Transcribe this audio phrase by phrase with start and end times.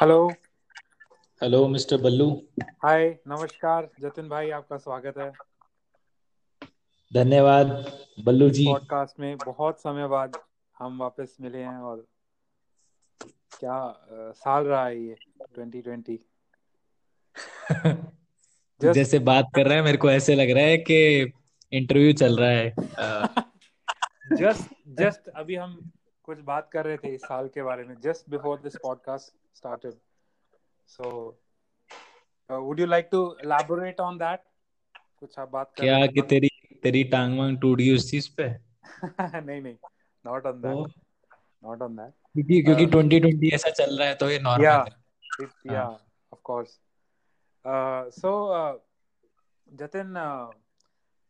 [0.00, 0.28] Hello
[1.42, 2.42] hello mister Ballu
[2.84, 5.32] hi नमस्कार जतिन भाई आपका स्वागत है।
[7.14, 7.66] धन्यवाद
[8.24, 10.36] बल्लू जी। पॉडकास्ट में बहुत समय बाद
[10.78, 12.06] हम वापस मिले हैं और
[13.60, 15.16] क्या अ, साल रहा है ये
[15.58, 16.18] 2020
[18.80, 21.32] जस्ट जैसे बात कर रहे हैं मेरे को ऐसे लग रहा है कि
[21.72, 22.74] इंटरव्यू चल रहा है।
[24.36, 25.90] जस्ट जस्ट अभी हम
[26.22, 29.93] कुछ बात कर रहे थे इस साल के बारे में just before this podcast started
[30.87, 31.11] so
[32.49, 34.43] would you like to elaborate on that
[35.19, 36.49] कुछ आप बात कर क्या रहे कि तेरी
[36.83, 39.75] तेरी टांग वांग टूट गई उस चीज पे थे नहीं नहीं
[40.25, 40.93] नॉट ऑन तो दैट
[41.63, 45.45] नॉट ऑन दैट क्योंकि क्योंकि 2020 ऐसा चल रहा है तो ये नॉर्मल yeah है
[45.45, 46.73] it, हाँ yeah of course
[47.65, 48.73] uh, so uh,
[49.67, 50.47] Jatin uh,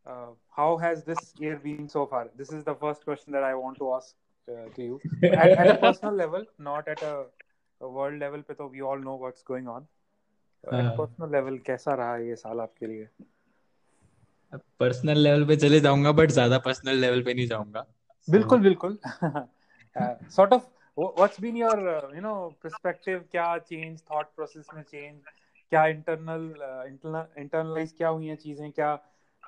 [0.08, 3.54] uh, how has this year been so far this is the first question that I
[3.56, 4.16] want to ask
[4.48, 7.14] uh, to you at, at a personal level not at a,
[7.81, 9.87] world level पे तो we all know what's going on.
[10.65, 13.09] uh, at a हाँ। personal level कैसा रहा ये साल आपके लिए?
[14.81, 17.87] Personal level पे चले जाऊँगा बट ज़्यादा पर्सनल लेवल पे नहीं जाऊँगा।
[18.31, 18.99] बिल्कुल बिल्कुल।
[20.31, 20.67] Sort of
[20.99, 25.21] what's been your you know perspective क्या चेंज थॉट प्रोसेस में चेंज
[25.71, 26.43] क्या इंटरनल
[27.39, 28.71] इंटरनलाइज क्या हुई हैं चीज़ें?
[28.73, 28.97] क्या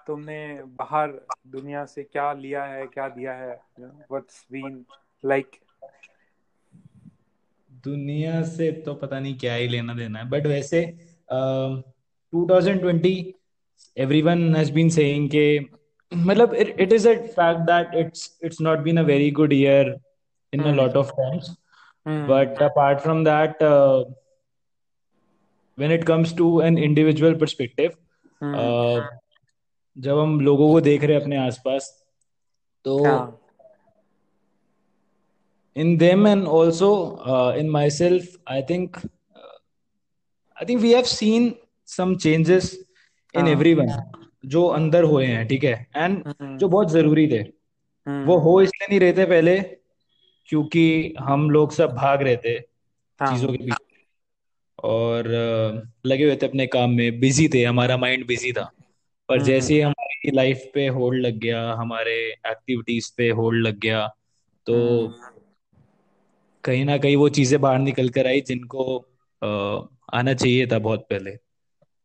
[0.06, 3.60] तुमने बाहर दुनिया से क्या लिया है क्या दिया है?
[3.80, 4.84] व्हाट्स बीन
[5.24, 5.56] लाइक
[7.84, 10.98] दुनिया से तो पता नहीं क्या ही लेना देना है। बट वैसे
[11.32, 13.34] two thousand twenty
[13.98, 15.58] has been say
[16.16, 19.96] मतलब it is a fact that it's it's not been a very good year
[20.54, 21.50] in a lot of times
[22.08, 23.62] but apart from that
[25.78, 27.90] when it comes to an individual perspective
[29.98, 32.04] जब हम लोगों को देख रहे हैं अपने आसपास
[32.84, 33.41] तो yeah.
[35.76, 36.88] In them and also
[37.26, 38.96] uh, in myself i think
[39.36, 39.56] uh,
[40.56, 41.54] i think we have seen
[41.88, 42.70] some changes
[43.34, 43.92] in हाँ everyone
[44.46, 45.74] जो अंदर हुए हैं ठीक है?
[45.96, 47.42] एंड हम्म जो बहुत ज़रूरी थे।
[48.26, 49.58] वो हम्म हो इसलिए नहीं रहे थे पहले
[50.48, 52.58] क्योंकि हम लोग सब भाग रहे थे
[53.20, 53.84] चीज़ों हाँ के पीछे।
[54.78, 58.70] और अ, लगे हुए थे अपने काम में बिज़ी थे हमारा माइंड बिज़ी था।
[59.28, 62.14] पर हम्म जैसे ही हमारी लाइफ पे होल्ड लग गया हमारे
[62.46, 64.06] एक्टिविटीज़ पे होल्ड लग गया
[64.66, 64.76] तो
[66.64, 68.98] कहीं ना कहीं वो चीज़ें बाहर निकल कर आई जिनको
[69.42, 69.46] अ,
[70.14, 71.30] आना चाहिए था बहुत पहले।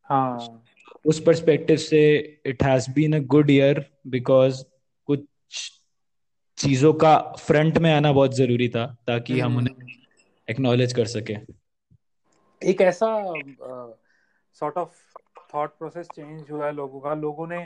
[0.02, 0.64] हाँ।
[1.04, 2.00] उस पर्सपेक्टिव से
[2.46, 4.62] it has been a good year because
[5.08, 5.20] कुछ
[6.58, 9.90] चीज़ों का फ्रंट में आना बहुत ज़रूरी था ताकि हम उन्हें हम्म
[10.48, 11.36] एक्नॉलेज कर सके।
[12.62, 13.06] एक ऐसा
[14.60, 14.96] sort of
[15.54, 17.60] thought process change हुआ है लोगों का। लोगों ने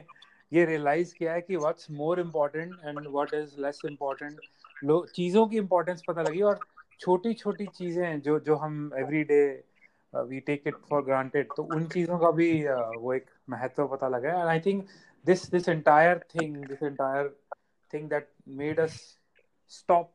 [0.52, 4.40] ये रियलाइज़ किया है कि what's more important and what is less important
[4.84, 6.60] लोग चीज़ों की इम्पोर्टेंस पता लगी और
[7.00, 9.42] छोटी छोटी चीज़ें हैं जो जो हम every day
[10.12, 14.08] we take it for granted तो उन चीज़ों का भी uh, वो एक महत्व पता
[14.08, 14.86] लगा and I think
[15.24, 17.28] this this entire thing this entire
[17.90, 18.98] thing that made us
[19.72, 20.12] stop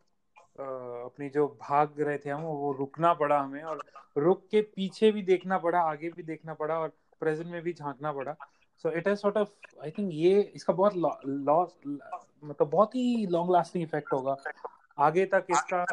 [0.59, 3.83] अपनी जो भाग रहे थे हम वो रुकना पड़ा हमें और
[4.17, 6.87] रुक के पीछे भी देखना पड़ा आगे भी देखना पड़ा और
[7.21, 8.35] प्रेजेंट में भी झांकना पड़ा।
[8.83, 9.49] So it is sort of
[9.83, 14.35] I think ये इसका बहुत लॉस मतलब बहुत ही लॉन्ग लास्टिंग इफ़ेक्ट होगा।
[14.97, 15.83] आगे तक इसका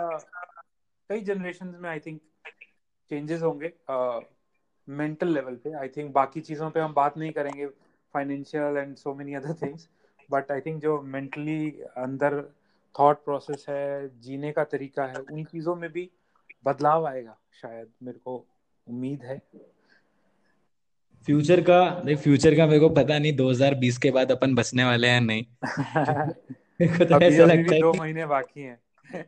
[1.09, 2.21] कई जनरेशन में आई थिंक
[3.11, 3.73] चेंजेस होंगे
[4.89, 5.73] मेंटल लेवल पे.
[5.73, 7.67] आई थिंक बाकी चीज़ों पे हम बात नहीं करेंगे
[8.15, 9.89] financial and so many other things
[10.31, 12.43] but I think जो मेंटली अंदर
[12.99, 16.11] थॉट प्रोसेस है जीने का तरीका है उन चीज़ों में भी
[16.65, 18.37] बदलाव आएगा शायद मेरे को
[18.87, 19.39] उम्मीद है।
[21.27, 25.09] फ्यूचर का देख फ्यूचर का मेरे को पता नहीं 2020 के बाद अपन बचने वाले
[25.09, 25.43] हैं नहीं।
[27.05, 28.79] तो ऐसा लगता है दो महीने बाकी हैं।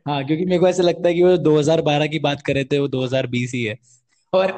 [0.07, 2.89] हाँ क्योंकि मेरे को ऐसा लगता है कि वो 2012 की बात करे थे वो
[2.89, 3.79] 2020 ही है।
[4.33, 4.53] और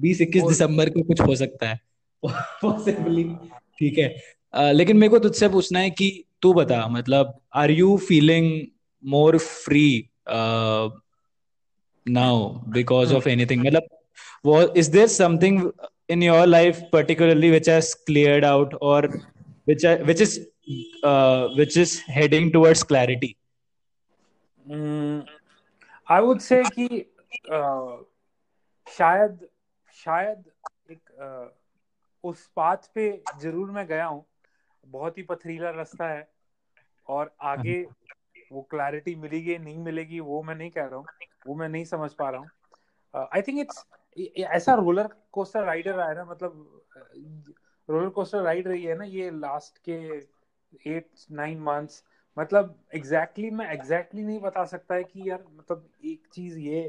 [0.00, 1.80] बीस इक्कीस दिसंबर को कुछ हो सकता है।
[2.62, 4.16] पॉसिबली हाँ। ठीक है।
[4.54, 8.66] अ, लेकिन मेरे को तुझसे पूछना है कि तू बता मतलब are you feeling
[9.04, 10.08] more free
[12.08, 13.82] now because of anything मतलब
[14.44, 15.70] वो is there something
[16.12, 19.00] in your life particularly which has cleared out or
[19.66, 20.32] which are, which is
[21.04, 23.36] uh, which is heading towards clarity?
[24.70, 26.86] I would say कि
[28.86, 29.48] शायद
[29.94, 30.44] शायद
[30.90, 31.48] एक uh,
[32.24, 34.24] उस path पे ज़रूर मैं गया हूँ।
[34.86, 36.28] बहुत ही पथरीला रास्ता है
[37.08, 37.82] और आगे
[38.52, 41.06] वो क्लैरिटी मिलेगी नहीं मिलेगी वो मैं नहीं कह रहा हूँ
[41.46, 43.84] वो मैं नहीं समझ पा रहा हूँ। आई थिंक इट्स
[44.38, 46.82] ऐसा रोलर कोस्टर राइडर रहा है ना मतलब
[47.88, 49.98] रोलर कोस्टर राइड रही है ना ये लास्ट के
[50.90, 52.02] एट नाइन मंथ्स
[52.36, 56.58] मतलब एग्जैक्टली exactly, मैं एग्जैक्टली exactly नहीं बता सकता है कि यार मतलब एक चीज़
[56.58, 56.80] ये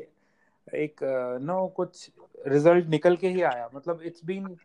[0.68, 1.04] एक
[1.42, 2.10] नो कुछ
[2.48, 4.58] रिज़ल्ट निकल के ही आया। मतलब it's been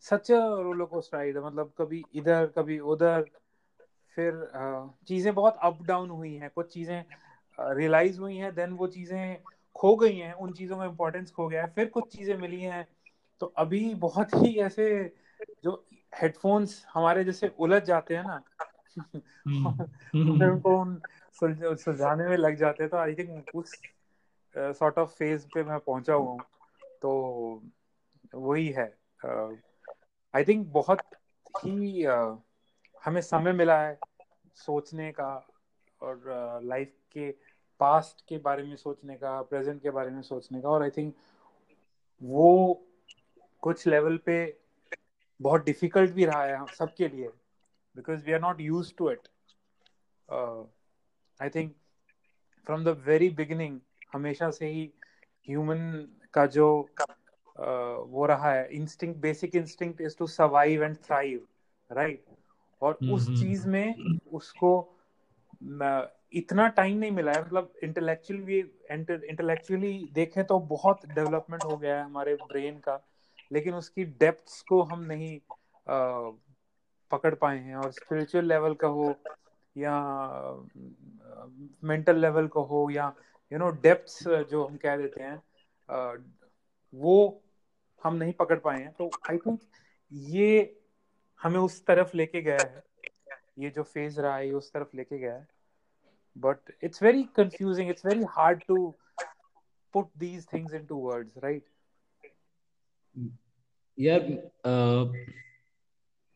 [0.00, 3.24] such roller coaster ride मतलब कभी इधर कभी उधर
[4.16, 4.50] फिर
[5.08, 7.04] चीज़ें बहुत अप डाउन हुई हैं। कुछ चीज़ें
[7.58, 9.42] रियलाइज़ हुई हैं देन वो चीज़ें
[9.76, 12.86] खो गई हैं। उन चीज़ों में इम्पोर्टेंस खो गया है। फिर कुछ चीज़ें मिली हैं।
[13.40, 14.86] तो अभी बहुत ही ऐसे
[15.64, 18.42] जो हेडफोन्स हमारे जैसे उलझ जाते हैं ना
[20.30, 20.84] उनको
[21.76, 23.82] सुलझाने में लग जाते तो आई थिंक उस
[24.56, 26.44] सॉर्ट ऑफ़ फ़ेज़ पे मैं पहुँचा हुआ हूँ।
[27.02, 27.62] तो
[28.34, 28.98] वही है।
[30.34, 31.00] आई थिंक बहुत
[31.64, 32.02] ही
[33.04, 33.98] हमें समय मिला है
[34.56, 35.46] सोचने का
[36.02, 36.22] और
[36.64, 37.30] लाइफ के
[37.80, 41.14] पास्ट के बारे में सोचने का प्रेजेंट के बारे में सोचने का। और आई थिंक
[42.22, 42.82] वो
[43.62, 44.60] कुछ लेवल पे
[45.40, 47.30] बहुत डिफ़िकल्ट भी रहा है सबके लिए।
[47.96, 49.28] Because we are not use to it
[51.40, 51.74] I think
[52.66, 53.78] from the very beginning
[54.14, 54.90] हमेशा से ही
[55.48, 55.82] ह्यूमन
[56.34, 56.66] का जो
[56.96, 61.46] uh, वो रहा है instinct basic instinct is to survive and thrive
[61.90, 62.24] right
[62.82, 64.72] और हम्म, उस हम्म, चीज़ में हम्म। उसको
[66.32, 68.58] इतना टाइम नहीं मिला है मतलब इंटेलेक्चुअली
[68.90, 73.00] इंटेलेक्चुअली देखें तो बहुत डेवलपमेंट हो गया है हमारे ब्रेन का
[73.52, 75.38] लेकिन उसकी डेप्थ्स को हम नहीं
[75.86, 76.30] आ,
[77.10, 79.18] पकड़ पाए हैं और स्पिरिचुअल लेवल का हो
[79.76, 79.94] या
[81.84, 83.14] मेंटल लेवल का हो या
[83.52, 85.42] यू नो डेप्थ्स जो हम कह देते हैं
[85.90, 86.14] आ,
[86.94, 87.42] वो
[88.04, 89.60] हम नहीं पकड़ पाए हैं। तो आई थिंक
[90.12, 90.80] ये
[91.42, 92.82] हमें उस तरफ़ लेके गया है।
[93.58, 95.48] ये जो फ़ेज़ रहा है ये उस तरफ़ लेके गया है।
[96.36, 98.74] But it's very confusing it's very hard to
[99.94, 101.64] put these things into words right
[103.98, 104.20] यार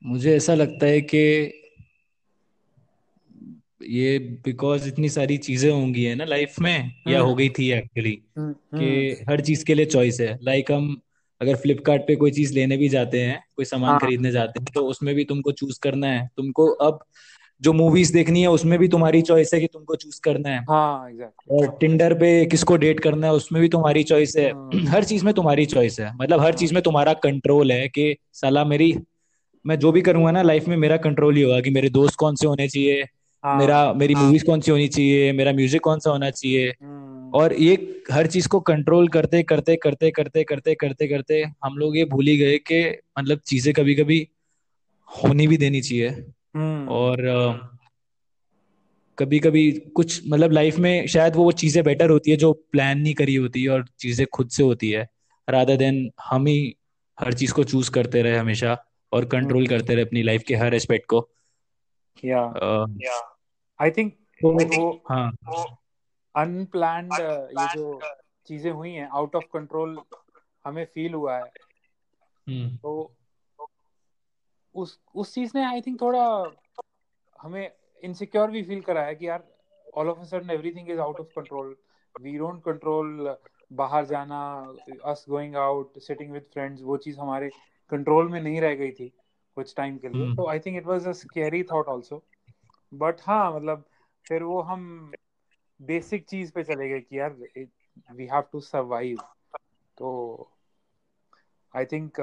[0.05, 1.21] मुझे ऐसा लगता है कि
[3.91, 6.77] ये बिकॉज़ इतनी सारी चीज़ें होंगी है ना लाइफ में
[7.09, 10.39] या हम्म। हो गई थी एक्चुअली हम्म, कि हम्म। हर चीज़ के लिए चॉइस है
[10.43, 10.97] लाइक like हम
[11.41, 13.99] अगर फ्लिपकार्ट पे कोई चीज़ लेने भी जाते हैं कोई सामान हाँ.
[14.01, 16.99] खरीदने जाते हैं तो उसमें भी तुमको चूज़ करना है तुमको अब
[17.63, 21.11] जो मूवीज़ देखनी है उसमें भी तुम्हारी चॉइस है कि तुमको चूज़ करना है हाँ
[21.11, 21.51] exactly.
[21.51, 24.71] और टिंडर पे किसको डेट करना है उसमें भी तुम्हारी चॉइस है हाँ.
[24.89, 26.55] हर चीज़ में तुम्हारी चॉइस है मतलब हर.
[26.55, 28.93] चीज़ में तुम्हारा कंट्रोल है कि साला मेरी
[29.67, 32.35] मैं जो भी करूँगा ना लाइफ में मेरा कंट्रोल ही होगा कि मेरे दोस्त कौन
[32.35, 33.03] से होने चाहिए
[33.45, 33.59] हाँ.
[33.59, 36.73] मेरा मेरी मूवीज़ कौन सी होनी चाहिए मेरा म्यूज़िक कौन सा होना चाहिए।
[37.35, 41.97] और ये हर चीज़ को कंट्रोल करते करते करते करते करते करते करते हम लोग
[41.97, 44.29] ये भूल ही गए कि मतलब चीज़ें कभी कभी
[45.09, 47.17] होनी भी देनी चाहिए। हम्म। और
[49.19, 52.99] कभी कभी कुछ मतलब लाइफ में शायद वो वो चीज़ें बेटर होती है जो प्लान
[52.99, 55.09] नहीं करी होती है और चीज़ें खुद से होती है।
[55.49, 56.77] राधा देन हम ही
[57.21, 58.85] हर चीज़ को चूज़ करते रहे हमेशा।
[59.15, 61.29] और कंट्रोल। करते रहे अपनी लाइफ के हर एस्पेक्ट को।
[62.25, 62.43] या
[63.81, 65.31] आई थिंक वो हाँ।
[66.37, 67.21] अनप्लान्ड
[67.53, 68.01] ये जो
[68.47, 70.01] चीज़ें हुई हैं आउट ऑफ़ कंट्रोल
[70.65, 71.53] हमें फील हुआ है।
[72.49, 73.15] हम्म। तो
[74.75, 76.51] उस उस चीज़ ने आई थिंक थोड़ा
[77.43, 77.73] हमें
[78.03, 79.45] इनसिक्योर भी फील करा है कि यार
[79.95, 81.77] all of a sudden everything is out of control
[82.21, 83.37] we don't control
[83.73, 84.41] बाहर जाना
[85.05, 87.51] us going out sitting with friends वो चीज़ हमारे
[87.91, 89.09] कंट्रोल में नहीं रह गई थी
[89.57, 92.23] कुछ टाइम के लिए। तो I think it was a scary thought also
[92.93, 93.85] but हाँ मतलब
[94.25, 95.13] फिर वो हम
[95.81, 97.37] बेसिक चीज़ पे चले गए कि यार
[98.13, 99.19] वी हैव टू सर्वाइव
[99.99, 100.11] तो
[101.75, 102.21] I think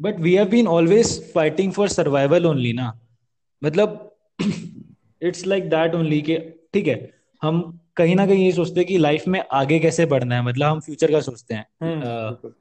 [0.00, 2.92] but we have been always fighting for survival only ना।
[3.62, 4.10] मतलब
[5.22, 6.38] इट्स लाइक दैट ओनली कि
[6.74, 6.96] ठीक है
[7.42, 7.60] हम
[7.96, 10.80] कहीं ना कहीं ये सोचते हैं कि लाइफ में आगे कैसे बढ़ना है मतलब हम
[10.80, 12.52] फ्यूचर का सोचते हैं। हम्म,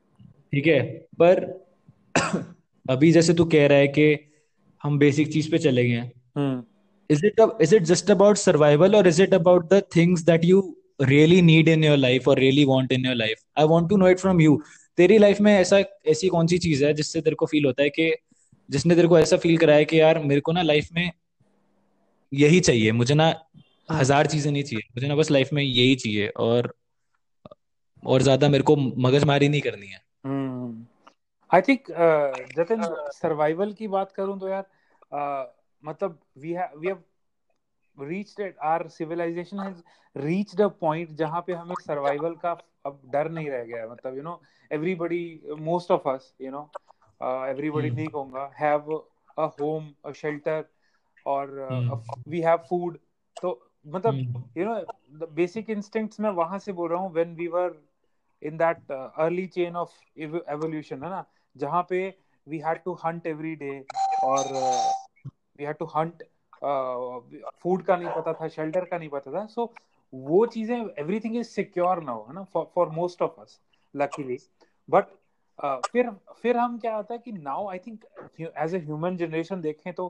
[0.54, 0.82] ठीक है?
[1.22, 1.40] पर
[2.90, 4.18] अभी जैसे तू कह रहा है कि
[4.84, 6.12] हम बेसिक चीज़ पे चले गए
[7.10, 10.78] is it is it just about survival और is it about the things that you
[11.02, 14.08] really need in your life और really want in your life I want to know
[14.10, 14.62] it from you
[14.98, 17.90] तेरी life में ऐसा ऐसी कौन सी चीज़ है जिससे तेरे को फील होता है
[17.90, 18.14] कि
[18.70, 21.12] जिसने तेरे को ऐसा फील कराया कि यार मेरे को ना लाइफ में
[22.34, 23.26] यही चाहिए। मुझे ना
[23.90, 26.74] हाँ। हज़ार चीज़ें नहीं चाहिए। मुझे ना बस लाइफ में यही चाहिए और
[28.04, 30.13] और ज़्यादा मेरे को मगजमारी नहीं करनी है।
[31.54, 31.92] आई थिंक
[32.56, 34.66] जतिन सर्वाइवल की बात करूँ तो यार
[35.14, 37.04] uh, मतलब we have we have
[37.98, 38.56] reached it.
[38.62, 39.84] Our civilization has
[40.16, 42.52] reached a point जहाँ पे हमें सर्वाइवल का
[42.86, 44.42] अब डर नहीं रह गया मतलब you know
[44.72, 46.62] everybody most of us you know
[47.50, 49.06] everybody नहीं कहूँगा have
[49.38, 50.66] a home a shelter
[51.26, 51.52] और
[52.28, 52.98] वी हैव फ़ूड
[53.42, 54.26] तो मतलब
[54.58, 54.76] you know
[55.20, 57.82] the basic instincts मैं वहाँ से बोल रहा हूँ when we were
[58.44, 61.26] in that early chain of evolution है ना?
[61.56, 62.08] जहाँ पे
[62.48, 63.74] we had to hunt every day
[64.24, 64.54] और
[65.60, 66.24] we had to hunt
[67.64, 69.72] food का नहीं पता था शेल्टर का नहीं पता था। सो so,
[70.14, 72.44] वो चीज़ें एवरीथिंग इज़ सिक्योर नाउ है ना?
[72.54, 73.60] For most of us
[73.96, 74.38] luckily
[74.90, 75.06] but
[75.92, 76.10] फिर
[76.42, 78.06] फिर हम क्या होता है कि now I think
[78.42, 80.08] as a human generation देखें तो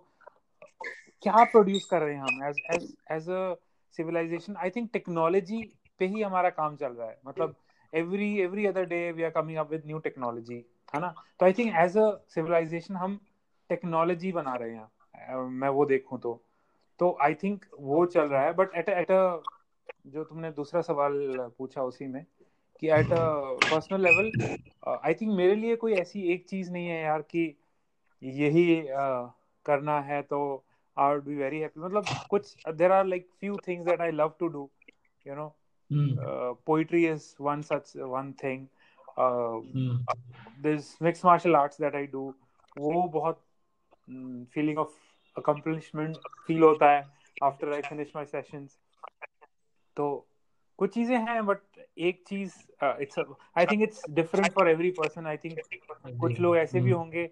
[1.23, 2.43] क्या प्रोड्यूस कर रहे हैं हम?
[2.43, 3.55] As as as a
[3.97, 5.61] civilisation I think technology
[5.99, 7.55] पे ही हमारा काम चल रहा है। मतलब
[7.93, 10.63] every every other day we are coming up with new technology
[10.95, 11.15] है ना?
[11.39, 13.19] तो I think as a civilisation हम
[13.69, 16.43] टेक्नोलॉजी बना रहे हैं। मैं वो देखूँ तो।
[16.99, 19.37] तो आई थिंक वो चल रहा है बट एट एट अ
[20.07, 21.13] जो तुमने दूसरा सवाल
[21.57, 22.25] पूछा उसी में
[22.79, 24.31] कि at a personal level
[25.03, 27.57] I think मेरे लिए कोई ऐसी एक चीज़ नहीं है यार कि
[28.23, 29.29] यही uh,
[29.65, 30.63] करना है तो
[30.97, 34.33] I would be very happy मतलब कुछ there are like few things that I love
[34.39, 34.69] to do
[35.27, 35.55] you know
[36.65, 38.67] poetry is one such one thing
[40.59, 42.35] this mix martial arts that I do
[42.77, 43.45] वो बहुत
[44.53, 44.89] feeling of
[45.37, 46.17] accomplishment
[46.47, 47.11] feel होता है
[47.43, 48.79] after I finish my sessions
[49.97, 50.27] तो
[50.77, 51.57] कुछ चीज़ें हैं but
[51.97, 53.19] एक चीज़ it's
[53.57, 55.61] I think it's different for every person I think
[56.19, 57.31] कुछ लोग ऐसे भी होंगे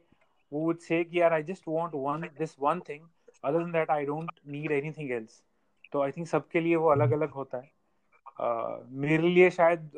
[0.53, 3.07] वो वुड से कि यार I just want one this one thing
[3.43, 5.43] other than that I don't need anything else
[5.91, 7.71] तो आई थिंक सबके लिए वो अलग अलग होता है।
[8.41, 9.91] Uh, मेरे लिए शायद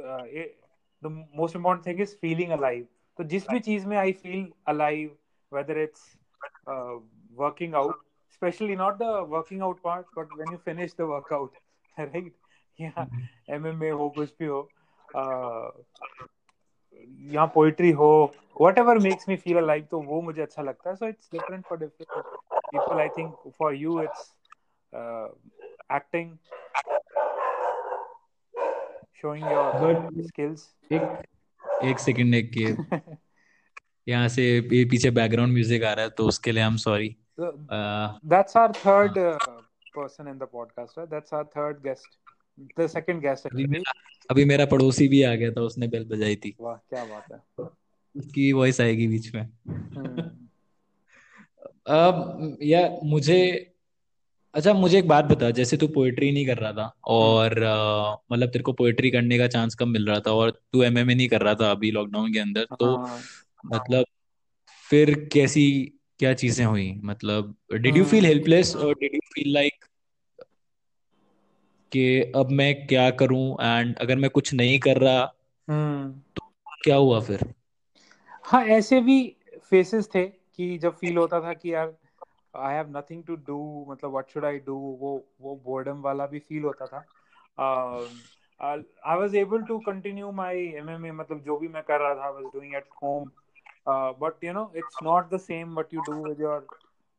[1.03, 2.87] the most important thing is feeling alive
[3.19, 5.15] तो जिस भी चीज़ में I feel alive
[5.51, 6.15] whether it's
[6.69, 8.01] working out
[8.35, 11.59] especially not the working out part but when you finish the workout
[11.97, 12.31] right?
[12.79, 13.05] या
[13.55, 14.59] एमएमए हो कुछ भी हो
[17.33, 18.09] यहाँ पोइट्री हो
[18.77, 21.77] whatever makes me feel like तो वो मुझे अच्छा लगता है। So it's different for
[21.77, 24.33] different people I think for you it's
[25.95, 26.35] acting
[29.23, 31.23] showing your skills एक
[31.83, 32.63] एक सेकंड एक के
[34.11, 34.61] यहाँ से
[34.91, 39.13] पीछे बैकग्राउंड म्यूज़िक आ रहा है तो उसके लिए I am sorry that's our third
[39.97, 42.19] person in the podcast that's our third guest
[42.79, 43.93] the second guest अभी मेरा
[44.29, 47.65] अभी मेरा पड़ोसी भी आ गया था उसने बेल बजाई थी। वाह क्या बात है।
[48.15, 50.21] उसकी वॉइस आएगी बीच में। हम्म।
[51.87, 53.39] अब या मुझे
[54.53, 58.49] अच्छा मुझे एक बात बता जैसे तू पोएट्री नहीं कर रहा था और हम्म। मतलब
[58.49, 61.41] तेरे को पोएट्री करने का चांस कब मिल रहा था और तू एमएमए नहीं कर
[61.41, 63.19] रहा था अभी लॉकडाउन के अंदर तो हाँ।
[63.65, 64.05] मतलब
[64.87, 65.65] फिर कैसी
[66.19, 69.85] क्या चीज़ें हुई मतलब डिड यू फील हेल्पलेस और डिड यू फील लाइक
[71.91, 72.05] कि
[72.35, 75.21] अब मैं क्या करूँ एंड अगर मैं कुछ नहीं कर रहा
[75.67, 76.51] हम्म। तो
[76.83, 77.45] क्या हुआ फिर
[78.43, 79.17] हाँ ऐसे भी
[79.71, 81.93] फेसेस थे कि जब फील होता था कि यार
[82.55, 86.39] I have nothing to do मतलब व्हाट शुड आई डू वो वो बोर्डम वाला भी
[86.39, 87.05] फील होता था।
[88.59, 92.43] I was able to continue my MMA मतलब जो भी मैं कर रहा था was
[92.53, 93.29] doing at home
[94.19, 96.67] but you know it's not the same what you do with your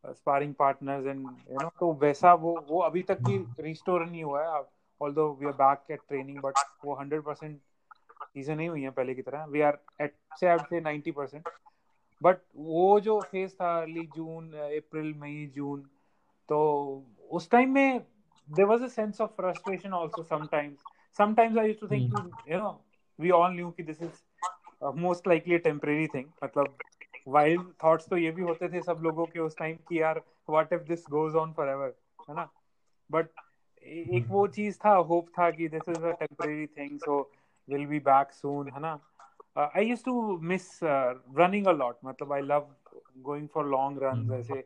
[0.04, 4.42] sparring partners and you know तो वैसा वो वो अभी तक भी रिस्टोर नहीं हुआ
[4.44, 4.62] है।
[5.00, 7.58] Although we are back at training but वो हंड्रेड परसेंट
[8.34, 11.10] चीज़ें नहीं हुई हैं पहले की तरह। We are at say I would say ninety
[11.12, 11.48] percent
[12.24, 15.80] but वो जो फ़ेज़ था early June April May June
[16.48, 16.58] तो
[17.30, 18.00] उस टाइम में
[18.48, 20.84] there was a sense of frustration also sometimes
[21.18, 22.14] sometimes I too think
[22.48, 22.70] you know
[23.18, 24.22] we all knew कि this is
[24.96, 26.76] most likely temporary thing मतलब
[27.26, 30.72] wild thoughts तो ये भी होते थे सब लोगों के उस टाइम कि यार what
[30.72, 31.94] if this goes on forever
[32.28, 32.48] है ना?
[33.10, 33.28] बट
[33.82, 37.20] एक वो चीज़ था होप था कि this is a temporary thing so
[37.68, 38.98] will be back soon है ना?
[39.57, 42.67] I used to miss running a lot मतलब I love
[43.23, 44.63] going for long run ऐसे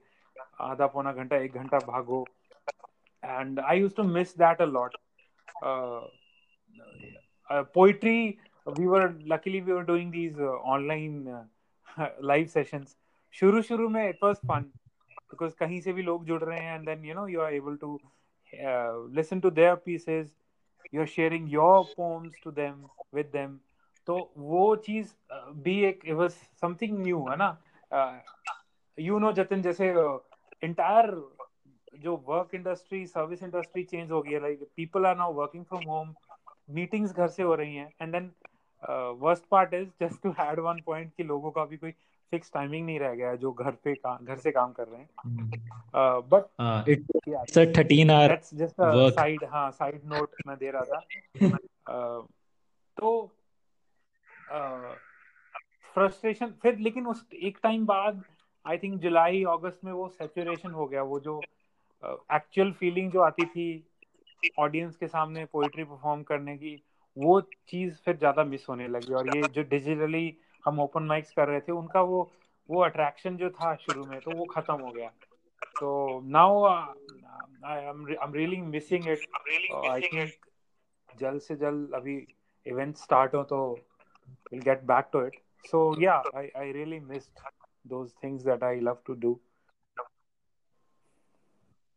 [0.61, 2.25] आधा पौना घंटा एक घंटा भागो
[3.23, 4.97] and I used to miss that a lot
[7.49, 8.17] poetry
[8.67, 11.43] we were luckily we were doing these uh, online uh,
[12.21, 12.95] live sessions
[13.33, 14.61] शुरू शुरू में इट वाज फन
[15.09, 17.75] बिकॉज कहीं से भी लोग जुड़ रहे हैं and then you know you are able
[17.81, 17.99] to
[19.15, 20.33] listen to their pieces
[20.93, 22.85] you are sharing your poems to them
[23.15, 23.57] with them
[24.08, 27.62] तो वो चीज़ भी एक इट वाज समथिंग न्यू है ना?
[28.98, 29.94] यू नो जतिन जैसे
[30.64, 35.32] इंटायर uh, जो work industry service industry change हो गई है like people are now
[35.32, 36.14] working from home
[36.70, 38.32] meetings घर से हो रही हैं and then
[39.18, 41.90] worst part is just to add one point कि लोगों का भी कोई
[42.30, 45.00] फिक्स टाइमिंग नहीं रह गया है जो घर पे काम घर से काम कर रहे
[45.00, 45.08] हैं।
[46.24, 46.42] But
[46.88, 51.00] it's a 13 hour that's just a side हाँ साइड नोट मैं दे रहा था।
[51.90, 52.30] uh,
[52.96, 53.34] तो
[55.94, 58.22] फ्रस्ट्रेशन फिर लेकिन उस एक टाइम बाद
[58.66, 61.40] आई थिंक जुलाई अगस्त में वो सेचुरेशन हो गया वो जो
[62.32, 63.88] एक्चुअल uh, फीलिंग जो आती थी
[64.58, 66.82] ऑडियंस के सामने पोइट्री परफॉर्म करने की
[67.18, 70.36] वो चीज़ फिर ज़्यादा मिस होने लगी और ये जो डिजिटली
[70.66, 72.32] हम ओपन माइक्स कर रहे थे उनका वो
[72.70, 75.08] वो अट्रैक्शन जो था शुरू में तो वो खत्म हो गया।
[75.80, 77.84] तो now I
[78.22, 79.26] am really missing it
[79.74, 80.32] I think
[81.20, 82.26] जल्द से जल्द अभी
[82.66, 83.87] इवेंट स्टार्ट हो तो
[84.52, 87.46] will get back to it so yeah I I really missed
[87.84, 89.40] those things that I love to do.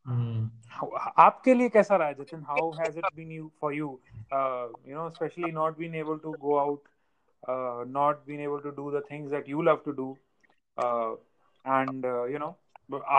[0.06, 0.50] Hmm.
[1.20, 2.42] आपके लिए कैसा रहा Jatin?
[2.44, 3.88] How has it been you for you
[4.88, 6.88] you know specially not been able to go out
[7.90, 10.08] not been able to do the things that you love to do
[10.78, 12.56] and you know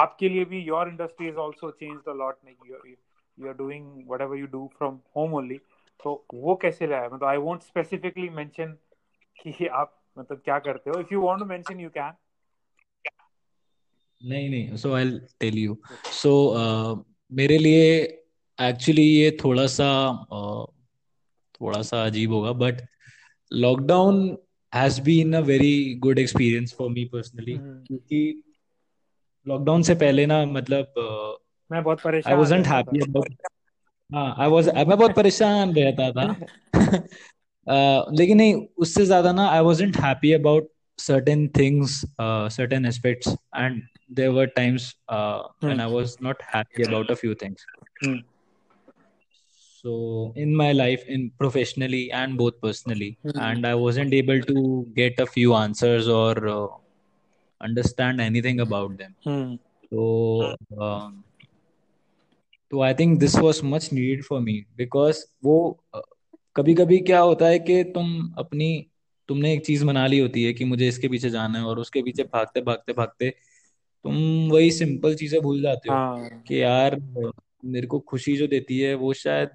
[0.01, 4.47] आपके लिए भी your industry is also changed a lot you are doing whatever you
[4.57, 5.59] do from home only
[6.01, 8.77] तो वो कैसे रहा मतलब I won't specifically mention
[9.41, 11.01] कि आप मतलब क्या करते हो?
[11.01, 12.13] If you want to mention you can
[14.25, 15.11] नहीं नहीं so I
[15.41, 15.79] tell you
[16.13, 16.33] so
[17.33, 18.03] मेरे लिए
[18.61, 19.89] एक्चुअली ये थोड़ा सा
[20.25, 20.71] uh,
[21.61, 22.75] थोड़ा सा अजीब होगा but
[23.53, 24.39] lockdown
[24.75, 28.43] has been a very good experience for me personally क्योंकि
[29.49, 33.35] लॉकडाउन से पहले ना मतलब uh, मैं बहुत परेशान आई वाजंट हैप्पी अबाउट
[34.15, 36.47] हाँ आई वाज मैं बहुत परेशान रहता था।
[38.20, 43.84] लेकिन नहीं उससे ज्यादा ना I wasn't happy about certain things uh, certain aspects and
[44.10, 45.68] there were times uh, hmm.
[45.68, 47.66] when I was not happy about a few things.
[48.02, 48.16] Hmm.
[49.82, 53.40] So in my life, in professionally and both personally, hmm.
[53.40, 56.68] and I wasn't able to get a few answers or uh,
[57.62, 59.60] understand anything about them.
[59.90, 61.24] So, um,
[62.72, 65.78] so I think this was much needed for me because वो
[66.57, 68.87] कभी कभी क्या होता है कि तुम अपनी
[69.29, 72.03] तुमने एक चीज़ बना ली होती है कि मुझे इसके पीछे जाना है और उसके
[72.03, 73.31] पीछे भागते भागते भागते
[74.05, 74.15] तुम
[74.51, 76.43] वही सिंपल चीज़ें भूल जाते हो हाँ.
[76.49, 76.97] कि यार
[77.65, 79.51] मेरे को खुशी जो देती है वो शायद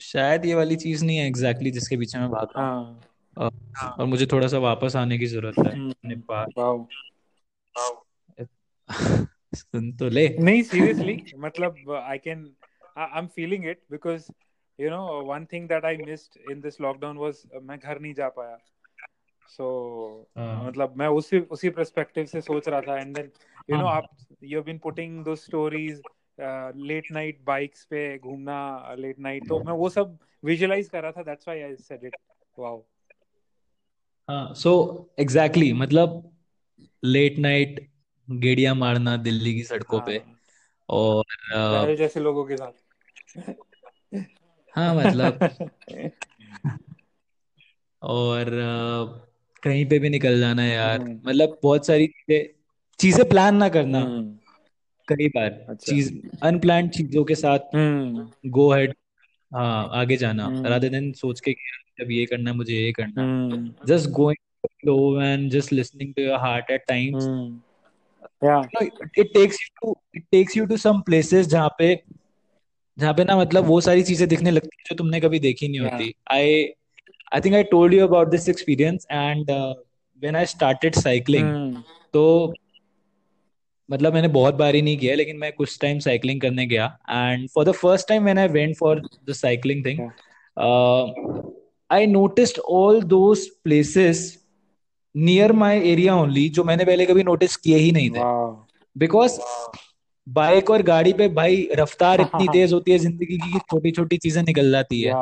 [0.00, 3.00] शायद ये वाली चीज़ नहीं है एग्जैक्टली exactly जिसके पीछे मैं भाग रहा हूँ।
[3.36, 3.96] हाँ.
[3.98, 6.48] और मुझे थोड़ा सा वापस आने की ज़रूरत है हम्म, अपने पास।
[9.54, 12.52] सुन तो ले। नहीं सीरियसली मतलब I can
[12.98, 14.30] I am feeling it because
[14.80, 18.28] you know one thing that I missed in this lockdown was मैं घर नहीं जा
[18.28, 18.58] पाया।
[19.48, 19.64] सो
[20.36, 23.30] so, uh, मतलब मैं उसी उसी पर्सपेक्टिव से सोच रहा था। एंड देन
[23.70, 24.08] यू नो आप
[24.42, 26.02] you been putting those stories
[26.76, 31.22] late night bikes पे घूमना लेट नाइट तो मैं वो सब विजुअलाइज कर रहा था।
[31.22, 32.16] That's why I said it
[32.58, 32.84] wow
[34.28, 34.72] हाँ सो
[35.18, 36.36] एग्जैक्टली मतलब
[37.04, 37.90] लेट नाइट
[38.30, 40.22] गेड़िया मारना दिल्ली की सड़कों हाँ, पे
[40.88, 41.24] और
[41.56, 42.72] uh, जैसे लोगों के साथ।
[44.74, 45.38] हाँ मतलब।
[48.02, 49.28] और uh,
[49.62, 52.48] कहीं पे भी निकल जाना यार। हम्म। मतलब बहुत सारी चीज़ें
[52.98, 54.38] चीज़ें प्लान ना करना। हम्म।
[55.08, 57.58] कई बार अच्छा। चीज़ अनप्लान चीज़ों के साथ
[58.46, 58.94] गो हम्म। हेड
[59.52, 61.52] हाँ आगे जाना। राधे देन सोच के
[62.00, 66.38] जब ये करना है मुझे ये करना just going flow and just listening to your
[66.38, 67.24] heart at times
[69.18, 71.94] it takes you to it takes you to some places जहाँ पे
[72.98, 75.80] जहाँ पे ना मतलब वो सारी चीज़ें दिखने लगती है जो तुमने कभी देखी नहीं
[75.80, 76.64] होती। आई
[77.34, 79.74] I think I told you about this experience and uh,
[80.22, 81.70] when I started cycling hmm.
[82.12, 82.24] तो
[83.88, 87.48] मतलब मैंने बहुत बार ही नहीं किया लेकिन मैं कुछ टाइम साइकिलिंग करने गया। And
[87.54, 90.00] for the first time when I went for the cycling thing
[91.90, 94.20] I noticed all those places
[95.14, 98.20] near my area only जो मैंने पहले कभी नोटिस किए ही नहीं थे।
[98.96, 99.38] बिकॉज़
[100.26, 104.42] बाइक और गाड़ी पे भाई रफ्तार इतनी तेज होती है ज़िंदगी की छोटी छोटी चीज़ें
[104.42, 105.12] निकल जाती है।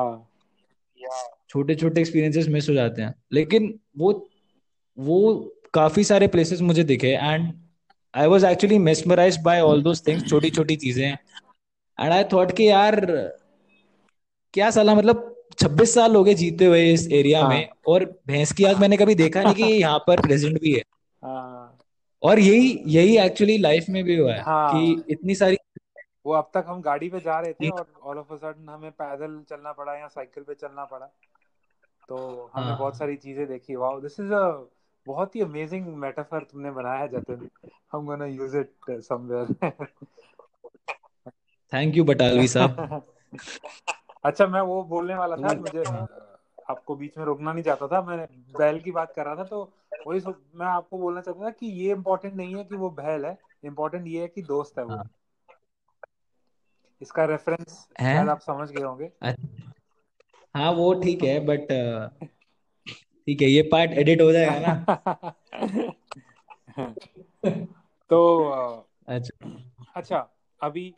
[1.49, 4.13] छोटे छोटे एक्सपीरियंसेस मिस हो जाते हैं। लेकिन वो
[4.99, 5.19] वो
[5.75, 7.53] काफ़ी सारे प्लेसेस मुझे दिखे and
[8.15, 12.69] I was actually mesmerize by all those things छोटी छोटी चीज़ें। एंड आई थॉट कि
[12.69, 13.01] यार
[14.55, 15.27] क्या साला मतलब
[15.59, 17.49] छब्बीस साल हो गए जीते हुए इस एरिया हाँ.
[17.49, 20.83] में और भैंस की आग मैंने कभी देखा नहीं कि यहाँ पर प्रेजेंट भी है।
[21.23, 21.50] हाँ.
[22.23, 24.73] और यही यही एक्चुअली लाइफ में भी हुआ है हाँ.
[24.73, 25.57] कि इतनी सारी
[26.27, 28.91] वो अब तक हम गाड़ी पे जा रहे थे और ऑल ऑफ़ अ सडन हमें
[28.91, 31.07] पैदल चलना पड़ा या साइकिल पे चलना पड़ा।
[32.09, 32.79] तो हमने हाँ.
[32.79, 34.69] बहुत सारी चीज़ें देखी। वाओ दिस इज़ अ
[35.07, 37.49] बहुत ही अमेजिंग मेटाफर तुमने बनाया है जतिन।
[37.93, 39.73] हम gonna use it somewhere
[41.73, 43.03] thank you Batalvi साहब।
[44.25, 45.85] अच्छा मैं वो बोलने वाला था मुझे
[46.71, 48.27] आपको बीच में रोकना नहीं चाहता था। मैं
[48.59, 49.73] बैल की बात कर रहा था तो
[50.07, 50.21] वही
[50.55, 54.07] मैं आपको बोलना चाहता था कि ये इम्पोर्टेंट नहीं है कि वो बैल है इम्पोर्टेंट
[54.07, 55.11] ये है कि दोस्त है वो। हाँ।
[57.03, 59.11] इसका रेफरेंस शायद आप समझ गए होंगे।
[60.55, 61.67] हाँ वो ठीक है बट
[63.27, 64.85] ठीक है ये पार्ट एडिट हो जाएगा ना।
[68.11, 68.41] तो
[69.09, 69.63] अच्छा।
[69.97, 70.31] अच्छा
[70.63, 70.95] अभी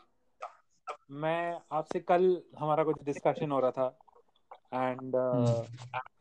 [1.10, 3.98] मैं आपसे कल हमारा कुछ डिस्कशन हो रहा था।
[4.73, 5.15] and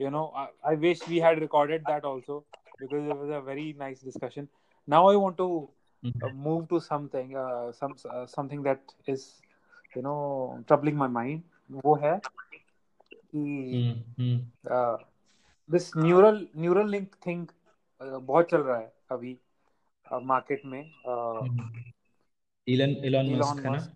[0.00, 2.38] you know I wish we had recorded that also
[2.80, 4.48] because it was a very nice discussion
[4.88, 5.48] now I want to
[6.34, 9.22] move to something uh, some uh, something that is
[9.96, 10.18] you know
[10.68, 11.40] troubling my mind
[11.84, 12.18] वो है
[13.08, 13.42] कि
[15.70, 17.46] this neural neural link thing
[18.00, 19.36] बहुत चल रहा है अभी
[20.06, 20.80] market में
[22.66, 23.86] Elon Elon Musk है ना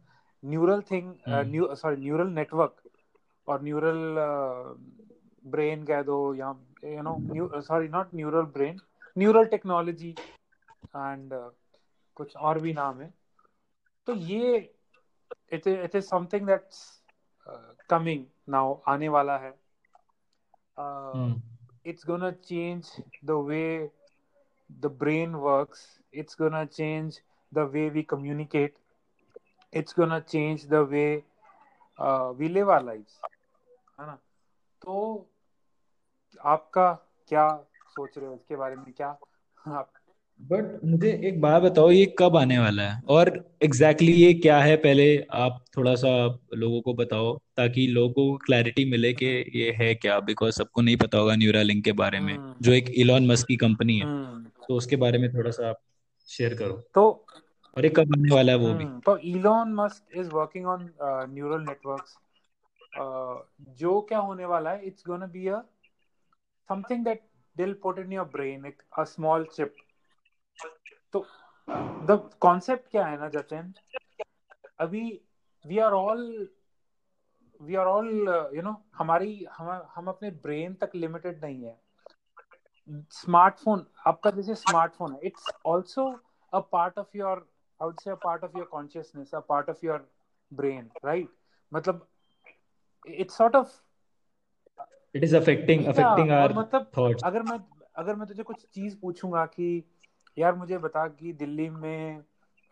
[0.43, 1.14] neural thing
[1.83, 2.83] sorry neural network
[3.48, 4.16] और न्यूरल
[5.46, 6.54] ब्रेन कह दो या
[6.86, 8.80] you know sorry not neural brain
[9.18, 11.34] neural technology and
[12.18, 13.14] कुछ और भी नाम है।
[14.08, 14.58] तो ये
[15.54, 16.80] it it is something that's
[17.90, 19.54] coming now आने वाला है।
[21.90, 22.90] It's gonna change
[23.26, 23.92] the way
[24.70, 28.74] the brain works it's gonna change the way we communicate
[29.74, 31.06] it's gonna change the way
[32.38, 33.20] we live our lives
[34.00, 34.20] है ना?
[34.82, 35.30] तो
[36.46, 36.92] आपका
[37.28, 38.34] क्या सोच रहे हो?
[38.34, 39.20] इसके बारे में क्या
[39.68, 39.92] आप
[40.42, 43.02] बट मुझे एक बात बताओ ये कब आने वाला है?
[43.08, 44.76] और एग्जैक्टली exactly ये क्या है?
[44.78, 49.96] पहले आप थोड़ा सा लोगों को बताओ ताकि लोगों को क्लैरिटी मिले कि ये है
[49.96, 50.20] क्या?
[50.20, 53.48] बिकॉज़ सबको नहीं पता होगा न्यूरा लिंक के बारे में हम्म। जो एक इलॉन मस्क
[53.48, 55.80] की कंपनी है। हम्म। तो उसके बारे में थोड़ा सा आप
[56.28, 57.26] शेयर करो। तो
[57.78, 58.84] और ये कब आने वाला है वो भी?
[58.84, 62.18] हम्म, तो Elon Musk is working on neural networks
[62.98, 65.62] जो क्या होने वाला है it's gonna be a
[66.70, 67.28] something that
[67.58, 69.78] they'll put in your brain एक अ स्मॉल चिप
[71.14, 71.26] तो
[72.06, 73.74] द कॉन्सेप्ट क्या है ना जतिन
[74.80, 75.22] अभी
[75.68, 76.50] we are all
[77.62, 78.08] we are all
[78.56, 81.82] you know हमारी, हम हम अपने ब्रेन तक लिमिटेड नहीं है।
[83.12, 87.50] स्मार्टफ़ोन आपका जैसे स्मार्टफ़ोन है it's also a part of your
[87.84, 90.12] I say part of your consciousness a part of your
[90.54, 91.30] brain right
[91.74, 92.08] मतलब
[93.08, 93.74] it's sort of
[95.15, 97.60] it is affecting affecting our मतलब थॉट्स अगर मैं
[97.96, 99.84] अगर मैं तुझे कुछ चीज़ पूछूँगा कि
[100.38, 102.18] यार मुझे बता कि दिल्ली में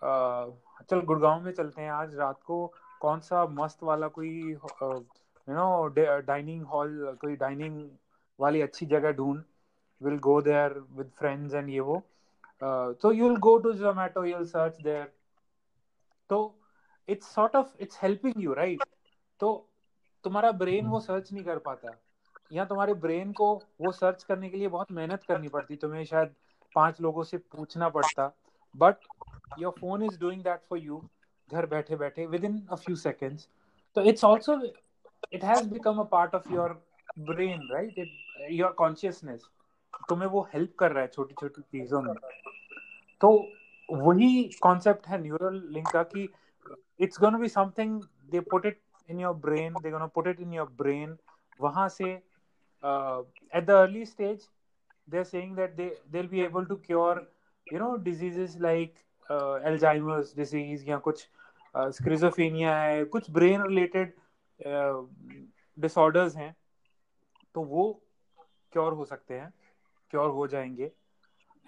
[0.02, 0.48] आ,
[0.89, 2.65] चल गुड़गांव में चलते हैं आज रात को
[3.02, 5.88] कौन सा मस्त वाला कोई यू नो
[6.28, 7.89] डाइनिंग हॉल कोई डाइनिंग
[8.39, 9.41] वाली अच्छी जगह ढूंढ।
[10.02, 12.02] Will go there with friends and ये वो।
[12.62, 15.12] तो you will go to Zomato you will search there
[16.30, 16.39] तो
[17.08, 18.84] it's sort of it's helping you right
[19.39, 19.52] तो
[20.24, 21.98] तुम्हारा ब्रेन वो सर्च नहीं कर पाता।
[22.52, 26.34] या तुम्हारे ब्रेन को वो सर्च करने के लिए बहुत मेहनत करनी पड़ती तुम्हें शायद
[26.76, 28.32] पाँच लोगों से पूछना पड़ता।
[28.76, 28.96] But
[29.58, 31.02] your phone is doing that for you
[31.50, 33.48] घर बैठे बैठे within a few seconds
[33.96, 34.62] तो it's also
[35.34, 36.82] it has become a part of your
[37.20, 38.12] brain right it
[38.52, 39.50] your consciousness
[40.10, 42.14] तुम्हें वो हेल्प कर रहा है छोटी छोटी चीज़ों में।
[43.22, 43.30] तो
[43.90, 46.30] वही कॉन्सेप्ट है न्यूरल लिंक का कि
[47.00, 50.54] it's gonna be something they put it in your brain they gonna put it in
[50.54, 51.18] your brain
[51.62, 52.22] वहाँ से
[52.84, 53.24] uh,
[53.58, 54.42] at the early stage
[55.08, 57.22] they're saying that they they'll be able to cure
[57.68, 58.96] you know diseases like
[59.30, 61.28] uh, alzheimer's disease या कुछ
[61.76, 64.13] schizophrenia है कुछ brain related
[65.80, 66.56] disorders हैं
[67.56, 67.86] तो वो
[68.72, 69.54] cure हो सकते हैं
[70.12, 70.92] क्योर हो जाएँगे।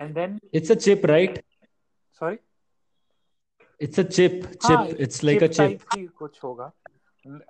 [0.02, 1.44] And then it's a chip right
[2.20, 2.38] sorry
[3.82, 6.72] it's a chip chip it's like a chip कुछ होगा।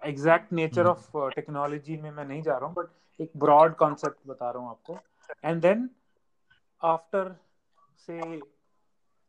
[0.03, 4.49] एग्जैक्ट नेचर ऑफ़ टेक्नोलॉजी में मैं नहीं जा रहा हूँ बट एक ब्रॉड कॉन्सेप्ट बता
[4.51, 5.03] रहा हूँ आपको।
[5.43, 5.89] And then
[6.81, 7.35] after
[8.07, 8.17] say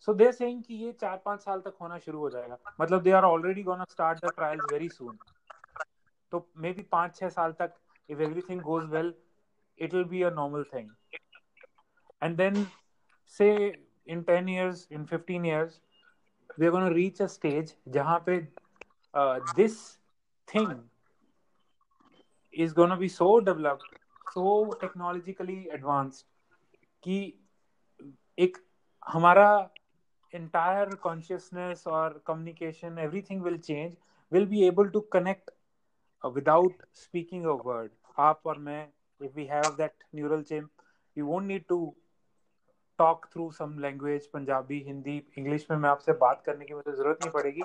[0.09, 3.11] so they saying कि ये चार पाँच साल तक होना शुरू हो जाएगा। मतलब they
[3.12, 5.18] are already gonna start the trials very soon
[6.32, 7.74] तो मे बी पाँच छह साल तक
[8.09, 9.12] if everything goes well
[9.78, 10.90] it will be a normal thing
[12.22, 12.66] and then
[13.35, 13.48] say
[14.06, 15.80] in ten years in fifteen years
[16.59, 18.38] we gonna reach a stage जहाँ पे
[19.54, 19.76] this
[20.54, 20.82] thing
[22.52, 23.96] is going to be so developed,
[24.35, 26.24] so technologically advanced
[27.04, 27.18] कि
[28.38, 28.56] एक
[29.09, 29.48] हमारा
[30.32, 33.96] entire consciousness or communication, everything will change.
[34.32, 35.50] We'll be able to connect
[36.24, 37.90] uh, without speaking a word.
[38.18, 38.87] आप और मैं,
[39.20, 40.64] if we have that neural chip,
[41.16, 41.94] we won't need to
[42.98, 47.18] talk through some language, Punjabi, Hindi, English में मैं आपसे बात करने की मुझे ज़रूरत
[47.22, 47.62] नहीं पड़ेगी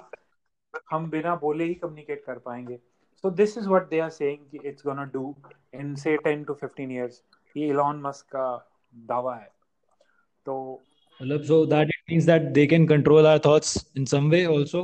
[0.92, 2.80] हम बिना बोले ही कम्युनिकेट कर पाएँगे।
[3.24, 5.36] So this is what they are saying कि it's gonna do
[5.74, 7.24] in say 10 to 15 years
[7.56, 8.46] ये इलॉन मस्क का
[8.94, 9.52] दावा है।
[10.46, 10.84] तो
[11.20, 14.84] मतलब so that it means that they can control our thoughts in some way also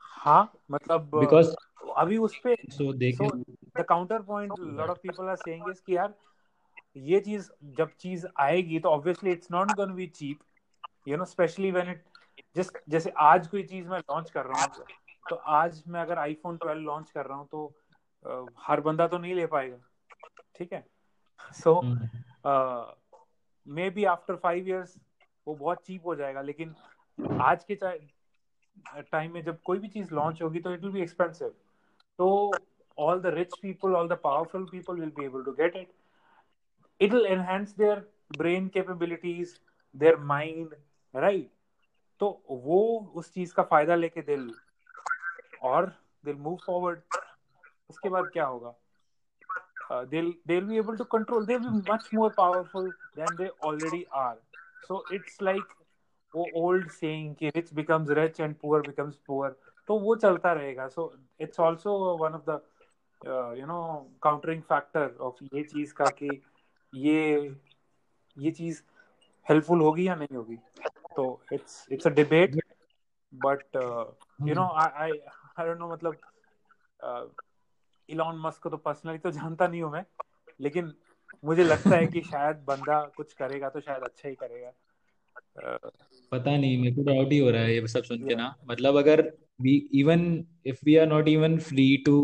[0.00, 1.54] हाँ मतलब बिकॉज़
[1.96, 3.44] अभी उस पे so they can
[3.78, 6.14] the counter point lot of people are saying is कि यार
[6.96, 10.38] ये चीज़ जब चीज़ आएगी तो obviously it's not gonna be cheap
[11.08, 12.04] you know specially when it
[12.56, 14.84] just जैसे आज कोई चीज़ मैं लॉन्च कर रहा हूँ
[15.30, 19.34] तो आज मैं अगर आईफोन 12 लॉन्च कर रहा हूँ तो हर बंदा तो नहीं
[19.34, 19.78] ले पाएगा
[20.56, 20.84] ठीक है?
[21.52, 21.80] So
[23.90, 24.96] maybe after five years
[25.46, 26.74] वो बहुत चीप हो जाएगा लेकिन
[27.40, 31.48] आज के टाइम में जब कोई भी चीज़ लॉन्च होगी तो इट विल बी एक्सपेंसिव
[32.18, 32.52] तो
[32.98, 35.88] all the rich people all the powerful people will be able to get it.
[37.00, 37.96] It'll enhance their
[38.38, 39.50] brain capabilities
[39.94, 40.72] their mind
[41.14, 41.50] right?
[42.20, 44.50] तो वो उस चीज़ का फ़ायदा लेके दिल
[45.68, 45.92] और
[46.24, 47.00] दिल मूव फॉरवर्ड
[47.90, 48.74] उसके बाद क्या होगा
[49.90, 54.06] uh, they'll they'll be able to control they'll be much more powerful than they already
[54.12, 54.38] are
[54.88, 55.74] so it's like
[56.34, 59.50] वो old saying कि rich becomes rich and poor becomes poor
[59.88, 61.12] तो वो चलता रहेगा so
[61.46, 62.56] it's also one of the
[63.20, 66.30] uh, you know countering factor of ये चीज़ का कि
[66.92, 67.54] ये
[68.36, 68.82] ये चीज़
[69.46, 70.56] हेल्पफुल होगी या नहीं होगी
[71.16, 72.56] तो it's it's a debate
[73.32, 73.76] but
[74.48, 75.12] you know I
[75.58, 76.16] I don't know मतलब
[78.08, 80.04] इलॉन मस्क को तो पर्सनली तो जानता नहीं हूँ मैं
[80.60, 80.92] लेकिन
[81.44, 84.72] मुझे लगता है कि शायद बंदा कुछ करेगा तो शायद अच्छा ही करेगा।
[86.32, 88.96] पता नहीं मेरे को डाउट ही हो रहा है ये सब सुन के ना। मतलब
[88.96, 89.22] अगर
[89.60, 90.22] we even
[90.66, 92.16] if we are not even free to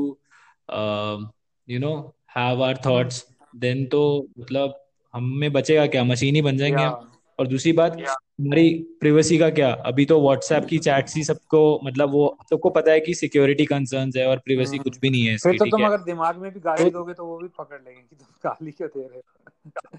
[1.68, 1.94] you know
[2.36, 3.24] have our thoughts
[3.56, 4.02] then तो
[4.38, 4.78] मतलब
[5.14, 6.04] हम में बचेगा क्या?
[6.04, 9.72] मशीन ही बन जाएँगे हम। और दूसरी बात हमारी प्रिवेसी का क्या?
[9.72, 14.16] अभी तो व्हाट्सएप की चैट्स ही सबको मतलब वो सबको पता है कि सिक्योरिटी कंसर्न्स
[14.16, 16.84] है और प्रिवेसी कुछ भी नहीं है फिर तो तुम अगर दिमाग में भी गाली
[16.84, 19.98] तो, दोगे तो वो भी पकड़ लेंगे कि तुम गाली क्यों दे रहे हो?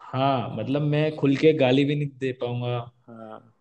[0.00, 3.54] हाँ मतलब मैं खुल के गाली भी नहीं दे पाऊँगा। हाँ।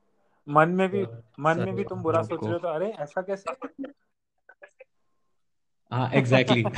[0.50, 1.04] मन में भी
[1.40, 3.54] मन में भी तुम बुरा सोच रहे हो तो अरे ऐसा कैसे?
[5.92, 6.64] हाँ एग्जैक्टली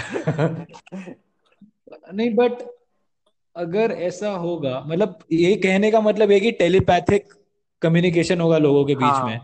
[2.14, 2.81] नहीं बट
[3.56, 7.34] अगर ऐसा होगा मतलब ये कहने का मतलब है कि टेलीपैथिक
[7.82, 9.26] कम्युनिकेशन होगा लोगों के बीच हाँ.
[9.26, 9.40] में।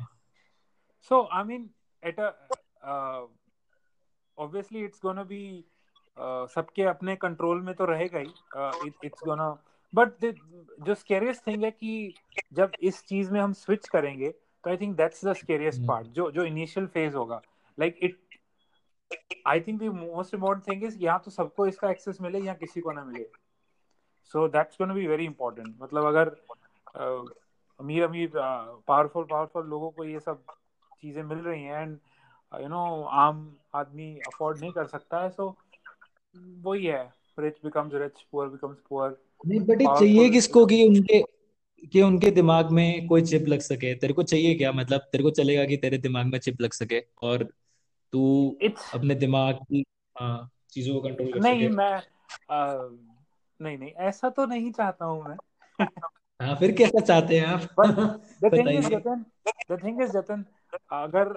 [1.12, 1.70] So I mean
[2.04, 2.20] at
[4.38, 5.64] obviously it's gonna be
[6.50, 9.50] सबके अपने कंट्रोल में तो रहेगा ही इट्स गोना
[9.94, 10.26] बट
[10.86, 12.14] जो स्केरियस्ट थिंग है कि
[12.54, 16.30] जब इस चीज़ में हम स्विच करेंगे तो I think that's the scariest part जो
[16.32, 17.42] जो इनिशियल फ़ेज़ होगा।
[17.78, 18.20] Like it
[19.48, 22.82] I think the most important thing is यहाँ तो सबको इसका एक्सेस मिले या किसी
[22.82, 23.30] को ना मिले।
[24.34, 26.36] So that's gonna be very important मतलब अगर
[27.80, 30.42] अमीर अमीर पावरफुल पावरफुल लोगों को ये सब
[31.02, 31.98] चीज़ें मिल रही हैं एंड
[32.52, 35.56] यू नो आम आदमी अफोर्ड नहीं कर सकता है सो
[36.64, 37.04] वही है।
[37.38, 41.24] Rich becomes rich poor becomes poor नहीं बट चाहिए किसको कि उनके
[41.88, 43.94] कि उनके दिमाग में कोई चिप लग सके?
[43.96, 44.72] तेरे को चाहिए क्या?
[44.72, 47.00] मतलब तेरे को चलेगा कि तेरे दिमाग में चिप लग सके?
[47.22, 47.44] और
[48.14, 48.24] तू
[48.94, 49.84] अपने दिमाग की
[50.16, 51.70] चीज़ों को कंट्रोल कर नहीं सके?
[51.70, 52.02] मैं
[53.62, 55.38] नहीं नहीं ऐसा तो नहीं चाहता हूँ मैं।
[56.42, 57.62] हाँ फिर कैसा चाहते हैं आप?
[58.44, 59.26] The thing is Jatin
[59.72, 60.46] the thing is Jatin
[60.92, 61.34] अगर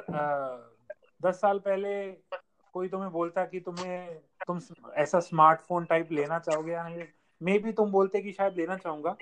[1.22, 2.12] दस साल पहले
[2.72, 4.60] कोई तुम्हें बोलता कि तुम्हें तुम
[4.94, 7.04] ऐसा स्मार्टफ़ोन टाइप लेना चाहोगे या नहीं
[7.42, 9.16] मे बी तुम बोलते कि शायद लेना चाहूँगा।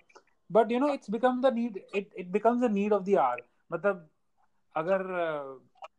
[0.52, 3.42] But you know it's become the need it it becomes the need of the hour
[3.72, 4.08] मतलब
[4.76, 5.02] अगर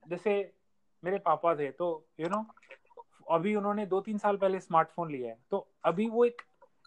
[0.08, 0.54] जैसे
[1.04, 2.54] मेरे पापा थे तो यू you नो know,
[3.32, 6.42] अभी उन्होंने दो तीन साल पहले स्मार्टफ़ोन लिया है। तो अभी वो एक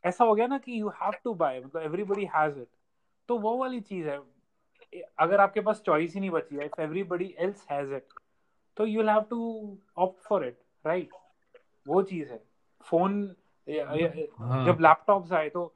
[0.05, 2.69] ऐसा हो गया ना कि यू हैव टू बाय मतलब एवरीबडी हैज़ इट
[3.29, 4.19] तो वो वाली चीज़ है।
[5.19, 8.07] अगर आपके पास चॉइस ही नहीं बची है if everybody else has it
[8.77, 11.11] तो you will have to opt for it right
[11.87, 12.43] वो चीज़ है।
[12.87, 13.23] फ़ोन
[13.69, 14.65] हाँ.
[14.67, 15.73] जब लैपटॉप्स आए तो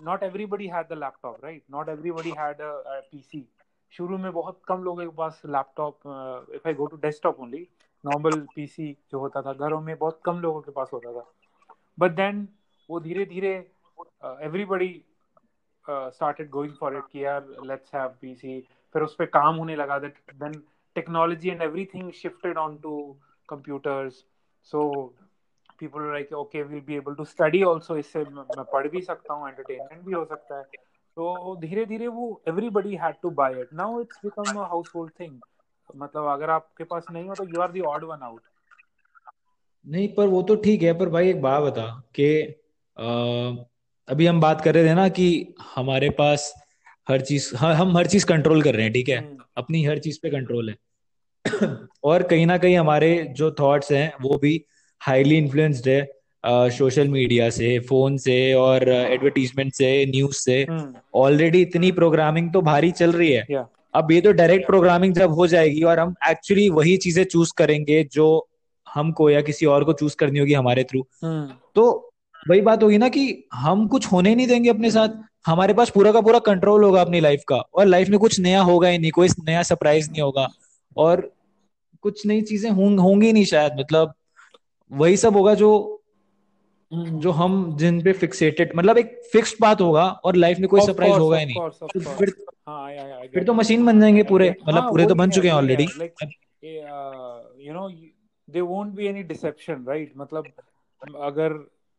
[0.00, 3.44] not everybody had the laptop right not everybody had a PC
[3.92, 7.66] शुरू में बहुत कम लोगों के पास laptop if I go to desktop only
[8.04, 11.26] normal PC जो होता था घरों में बहुत कम लोगों के पास होता था।
[11.98, 12.48] बट देन
[12.88, 13.54] वो धीरे धीरे
[14.42, 14.92] everybody
[15.86, 18.60] started going for it कि यार लेट्स हैव पीसी
[18.94, 20.62] फिर उस पर काम होने लगा that then
[20.96, 22.94] technology and everything shifted on to
[23.48, 24.24] computers
[24.72, 24.84] so
[25.80, 29.48] people like okay will be able to study also इससे मैं पढ़ भी सकता हूँ
[29.48, 30.64] एंटरटेनमेंट भी हो सकता है।
[31.16, 35.40] तो धीरे धीरे वो everybody had to buy it now it's become a household thing
[35.96, 38.42] मतलब अगर आपके पास नहीं हो तो you are the odd one out
[39.86, 42.26] नहीं, पर वो तो ठीक है, पर भाई एक बात बता कि
[42.96, 46.52] अभी हम बात कर रहे थे ना कि हमारे पास
[47.08, 50.18] हर चीज़ हम हर चीज़ कंट्रोल कर रहे हैं ठीक है हम्म। अपनी हर चीज़
[50.22, 50.76] पे कंट्रोल है
[52.04, 54.64] और कहीं ना कहीं हमारे जो थॉट्स हैं वो भी
[55.00, 60.64] हाईली इन्फ्लुएंस्ड है सोशल मीडिया से फ़ोन से और एडवर्टीजमेंट से न्यूज़ से
[61.14, 63.64] ऑलरेडी हम्म। इतनी प्रोग्रामिंग तो भारी चल रही है yeah.
[63.94, 68.02] अब ये तो डायरेक्ट प्रोग्रामिंग जब हो जाएगी और हम एक्चुअली वही चीज़ें चूज़ करेंगे
[68.12, 68.26] जो
[68.86, 72.13] हमको या किसी और को चूज़ करनी होगी हमारे थ्रू हम्म। तो
[72.50, 75.08] वही बात होगी ना कि हम कुछ होने नहीं देंगे अपने साथ।
[75.46, 78.62] हमारे पास पूरा का पूरा कंट्रोल होगा अपनी लाइफ का। और लाइफ में कुछ नया
[78.62, 80.48] होगा ही नहीं कोई नया सरप्राइज़ नहीं होगा।
[80.96, 81.32] और
[82.02, 84.14] कुछ नई चीज़ें होंगी नहीं शायद मतलब
[84.92, 86.00] वही सब होगा जो।
[86.92, 91.18] जो हम जिन पे फिक्सेटेड मतलब एक फिक्स्ड बात होगा और लाइफ में कोई सरप्राइज़
[91.18, 92.32] होगा ही नहीं। तो फिर
[92.68, 92.92] हाँ,
[93.34, 95.86] फिर तो मशीन बन जाएँगे पूरे। मतलब हाँ, पूरे तो बन चुके हैं already
[97.66, 97.88] you know
[98.48, 100.52] they won't be any deception right मतलब
[101.20, 101.52] अगर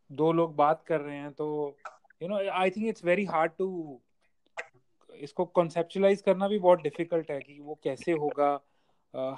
[0.10, 1.48] दो लोग बात कर रहे हैं तो
[2.22, 3.68] you know I think it's very hard to
[5.10, 8.50] इसको कॉन्सेप्चुलाइज करना भी बहुत डिफ़िकल्ट है कि वो कैसे होगा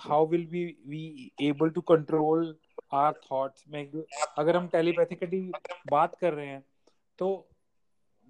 [0.01, 2.55] how will be we able to control
[2.91, 3.91] our thoughts में,
[4.37, 5.41] अगर हम टेलीपैथिकली
[5.85, 6.63] बात कर रहे हैं
[7.19, 7.29] तो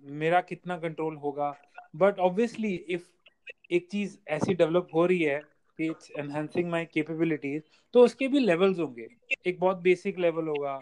[0.03, 1.55] मेरा कितना कंट्रोल होगा?
[1.93, 3.07] बट ऑब्वियसली इफ़
[3.71, 5.39] एक चीज़ ऐसी डेवलप हो रही है
[5.79, 7.63] इट्स एनहेंसिंग माय कैपेबिलिटीज
[7.93, 9.07] तो उसके भी लेवल्स होंगे।
[9.47, 10.79] एक बहुत बेसिक लेवल होगा,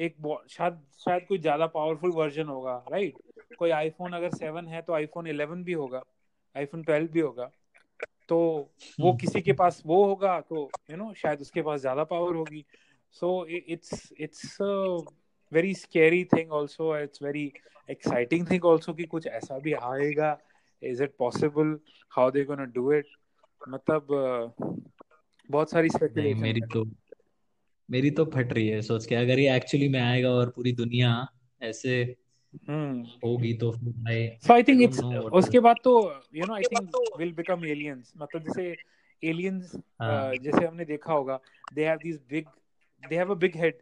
[0.00, 0.16] एक
[0.50, 3.14] शायद शायद कोई ज़्यादा पावरफुल वर्जन होगा राइट
[3.58, 6.02] कोई आईफोन अगर सेवन है तो आईफोन इलेवन भी होगा
[6.56, 7.50] आईफोन ट्वेल्व भी होगा।
[8.28, 8.38] तो
[8.98, 12.64] वो। किसी के पास वो होगा तो यू नो शायद उसके पास ज़्यादा पावर होगी।
[13.14, 14.56] So it's it's
[15.52, 17.52] very scary thing also it's very
[17.88, 20.36] exciting thing also कि कुछ ऐसा भी आएगा।
[20.82, 21.78] Is it possible
[22.12, 23.06] how they gonna do it
[23.68, 24.06] मतलब
[25.50, 26.84] बहुत सारी स्पेकुलेशन मेरी तो
[27.90, 31.28] मेरी तो फट रही है सोच के अगर ये एक्चुअली में आएगा और पूरी दुनिया
[31.62, 32.16] ऐसे
[32.68, 33.72] हम्म। होगी तो
[34.08, 35.00] आई सो आई थिंक इट्स
[35.32, 35.92] उसके बाद तो
[36.34, 38.76] you know I think will become aliens मतलब जैसे
[39.24, 41.40] एलियंस हाँ। जैसे हमने देखा होगा
[41.72, 42.46] they have this big
[43.08, 43.74] they have a big head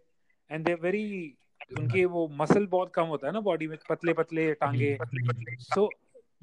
[0.51, 1.37] and they very
[1.79, 4.99] उनके वो मसल बहुत कम होता है ना बॉडी में पतले पतले टांगे।
[5.61, 5.91] सो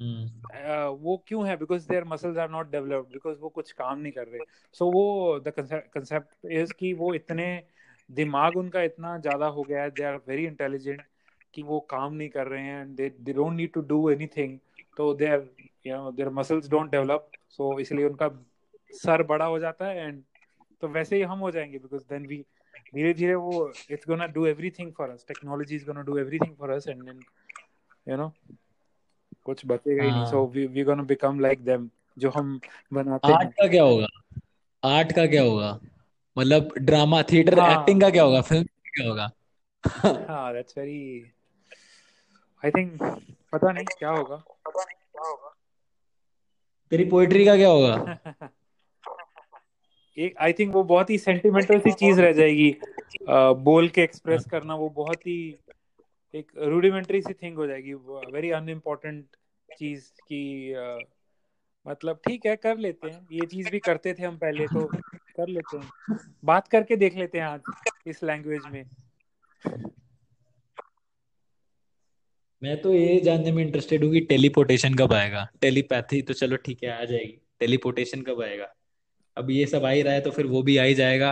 [0.00, 1.56] वो क्यों है?
[1.56, 4.40] Because their muscles are not developed because वो कुछ काम नहीं कर रहे।
[4.74, 7.46] सो वो द कंसेप्ट इज़ कि वो इतने
[8.10, 11.02] दिमाग उनका इतना ज़्यादा हो गया है दे आर वेरी इंटेलिजेंट
[11.54, 14.58] कि वो काम नहीं कर रहे हैं they they don't need to do anything
[14.96, 15.46] तो they are
[15.86, 18.28] you know their muscles don't develop so इसलिए उनका
[18.94, 20.22] सर बड़ा हो जाता है एंड
[20.82, 22.44] तो वैसे ही हम हो जाएँगे बिकॉज़ देन वी
[22.94, 26.70] धीरे धीरे वो it's gonna do everything for us technology is gonna do everything for
[26.70, 27.20] us and then
[28.08, 28.32] you know
[29.44, 32.60] कुछ बचेगा ही नहीं। So we we gonna become like them जो हम
[32.92, 34.06] बनाते हैं। आर्ट का क्या होगा?
[34.84, 35.78] आर्ट का क्या होगा?
[36.38, 38.40] मतलब ड्रामा थिएटर एक्टिंग का क्या होगा?
[38.40, 39.30] फ़िल्म का क्या होगा?
[40.28, 41.32] हाँ दैट्स वेरी
[42.64, 43.02] आई थिंक
[43.52, 44.44] पता नहीं क्या होगा।
[46.90, 48.18] तेरी पोएट्री का क्या होगा?
[50.18, 52.76] एक आई थिंक वो बहुत ही सेंटिमेंटल सी चीज़ रह जाएगी।
[53.68, 55.63] बोल के एक्सप्रेस करना वो बहुत ही
[56.34, 57.92] एक रूडिमेंट्री सी थिंग हो जाएगी
[58.32, 59.24] वेरी अनइम्पोर्टेंट
[59.68, 60.74] चीज़ की
[61.86, 64.84] मतलब ठीक है कर लेते हैं। ये चीज़ भी करते थे हम पहले तो
[65.36, 65.90] कर लेते हैं।
[66.42, 67.60] बात करके देख लेते हैं आज
[68.06, 68.84] इस लैंग्वेज में।
[72.62, 76.82] मैं तो ये जानने में इंटरेस्टेड हूँ कि टेलीपोर्टेशन कब आएगा। टेलीपैथी तो चलो ठीक
[76.84, 78.72] है आ जाएगी। टेलीपोर्टेशन कब आएगा?
[79.36, 81.30] अब ये सब आ ही रहा है तो फिर वो भी आ ही जाएगा।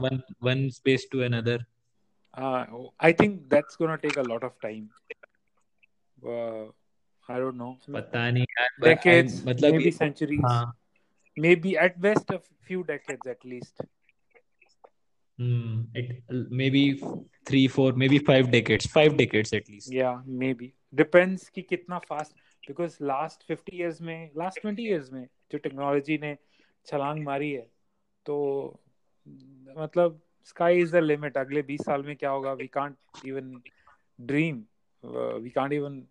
[0.00, 1.64] One one space to another
[2.33, 2.65] Uh,
[2.99, 4.89] I think that's gonna take a lot of time.
[6.25, 6.65] Uh,
[7.29, 7.77] I don't know.
[7.89, 10.73] पता नहीं यार decades, मतलब maybe centuries, हाँ.
[11.37, 13.81] maybe at best a few decades at least.
[15.37, 15.81] Hmm.
[15.93, 17.03] It maybe
[17.45, 18.85] three, four, maybe five decades.
[18.85, 19.91] Five decades at least.
[19.91, 22.35] Yeah, maybe depends कि कितना fast.
[22.67, 26.37] Because last 50 years में, last 20 years में जो technology ने
[26.85, 27.71] छलांग मारी है
[28.25, 28.37] तो
[29.77, 32.52] मतलब स्काई इज़ द लिमिट अगले बीस साल में क्या होगा?
[32.52, 33.62] We can't even
[34.20, 34.62] dream
[35.42, 36.02] we can't even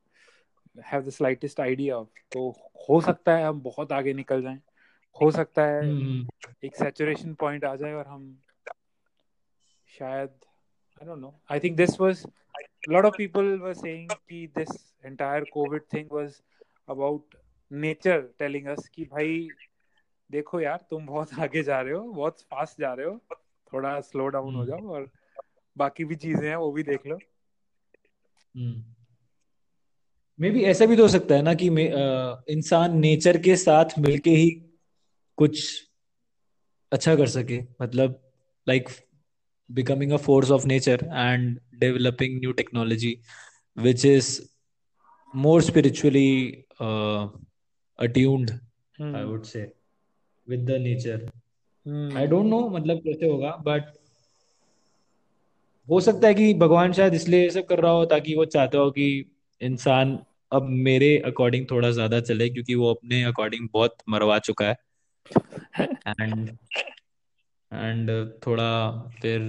[0.86, 2.50] have the slightest idea तो
[2.90, 4.62] हो सकता है हम बहुत आगे निकल जाएँ।
[5.22, 6.66] हो सकता है mm-hmm.
[6.66, 8.38] एक सैचुरेशन पॉइंट आ जाए और हम
[10.00, 10.30] शायद
[11.02, 12.26] I don't know I think this was
[12.90, 14.70] lot of people were saying कि this
[15.06, 16.38] entire covid thing was
[16.90, 17.36] about
[17.72, 19.48] nature telling us कि भाई
[20.32, 23.20] देखो यार तुम बहुत आगे जा रहे हो बहुत फास्ट जा रहे हो।
[23.74, 25.10] थोड़ा स्लो डाउन हो हम्म। जाओ और
[25.76, 27.18] बाकी भी चीज़ें हैं वो भी देख लो
[28.56, 31.68] मे हम्म। बी ऐसा भी तो हो सकता है ना कि
[32.54, 34.50] इंसान नेचर के साथ मिलके ही
[35.38, 35.62] कुछ
[36.92, 38.22] अच्छा कर सके मतलब
[38.68, 38.90] like
[39.70, 43.18] becoming a force of nature and developing new technology
[43.78, 44.40] which is
[45.34, 46.30] more spiritually
[48.00, 48.52] attuned
[49.00, 49.62] I would say
[50.48, 51.30] with the nature
[51.90, 53.94] I don't know मतलब कैसे होगा बट
[55.88, 58.78] हो सकता है कि भगवान शायद इसलिए ये सब कर रहा हो ताकि वो चाहते
[58.78, 59.08] हो कि
[59.62, 60.18] इंसान
[60.52, 64.78] अब मेरे अकॉर्डिंग थोड़ा ज़्यादा चले क्योंकि वो अपने अकॉर्डिंग बहुत मरवा चुका है
[66.20, 66.50] एंड
[67.72, 68.10] एंड
[68.48, 69.42] थोड़ा फिर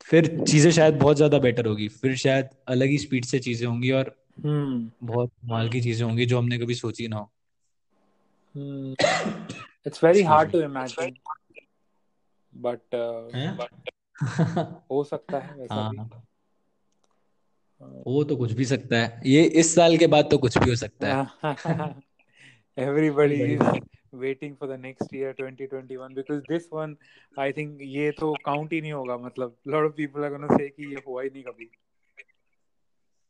[0.00, 3.90] फिर चीज़ें शायद बहुत ज़्यादा बेटर होगी फिर शायद अलग ही स्पीड से चीज़ें होंगी
[3.90, 4.90] और hmm.
[5.02, 7.30] बहुत माल की चीज़ें होंगी जो हमने कभी सोची ना हो
[8.54, 9.73] hmm.
[9.86, 11.16] It's very hard to imagine
[12.54, 12.80] but
[14.90, 15.04] हो?
[15.04, 15.90] सकता है वैसा हाँ.
[15.90, 15.98] भी
[18.06, 20.76] वो तो कुछ भी सकता है। ये इस साल के बाद तो कुछ भी हो
[20.76, 21.26] सकता है।
[22.78, 23.62] Everybody is
[24.14, 26.96] waiting for the next year 2021 because this one
[27.38, 30.68] I think ये तो काउंट ही नहीं होगा मतलब lot of people are gonna say
[30.68, 31.70] कि ये हुआ ही नहीं कभी।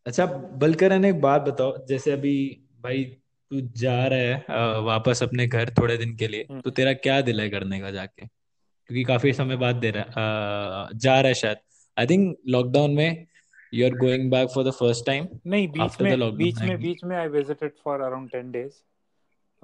[0.07, 3.17] अच्छा बलकरन एक बात बताओ जैसे अभी भाई
[3.55, 7.41] तू जा रहा है वापस अपने घर थोड़े दिन के लिए तो तेरा क्या दिल
[7.41, 8.27] है करने का जाके?
[8.27, 11.57] क्योंकि काफ़ी समय बाद दे रहा है जा रहा है शायद।
[11.99, 13.27] आई थिंक लॉकडाउन में
[13.75, 17.17] you are going back for the first time नहीं बीच में बीच में बीच में
[17.17, 18.73] I visited for around ten days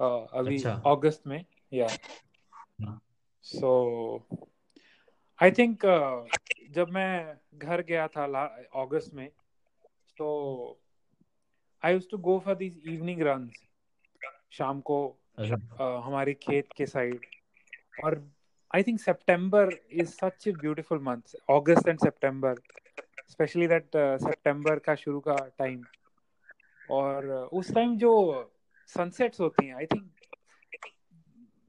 [0.01, 1.87] अभी अगस्त अच्छा। में या
[3.43, 3.71] सो
[5.43, 5.85] आई थिंक
[6.71, 9.27] जब मैं घर गया था अगस्त में
[10.17, 10.29] तो
[11.85, 13.53] I used to go for this evening runs
[14.51, 14.97] शाम को
[15.39, 15.59] uh,
[16.05, 17.25] हमारे खेत के साइड
[18.05, 18.21] और
[18.75, 22.55] I think September is such a beautiful month August and September
[23.29, 25.83] specially that September का शुरू का टाइम
[26.91, 28.13] और uh, उस टाइम जो
[28.89, 30.09] सनसेट्स होती हैं आई थिंक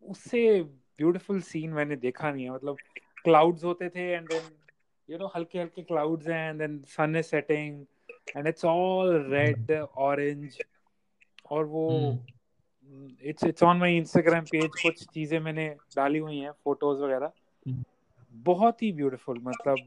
[0.03, 2.77] उससे ब्यूटीफुल सीन मैंने देखा नहीं है। मतलब
[3.25, 4.51] क्लाउड्स होते थे एंड देन
[5.09, 7.85] यू नो हल्के हल्के क्लाउड्स हैं and then sun is setting
[8.37, 9.73] and it's all red
[10.09, 10.59] orange
[11.51, 11.89] और वो
[13.23, 17.33] it's it's on my Instagram page कुछ चीज़ें मैंने डाली हुई हैं फ़ोटोज़ वगैरह।
[17.69, 17.85] hmm.
[18.33, 19.87] बहुत ही ब्यूटीफुल मतलब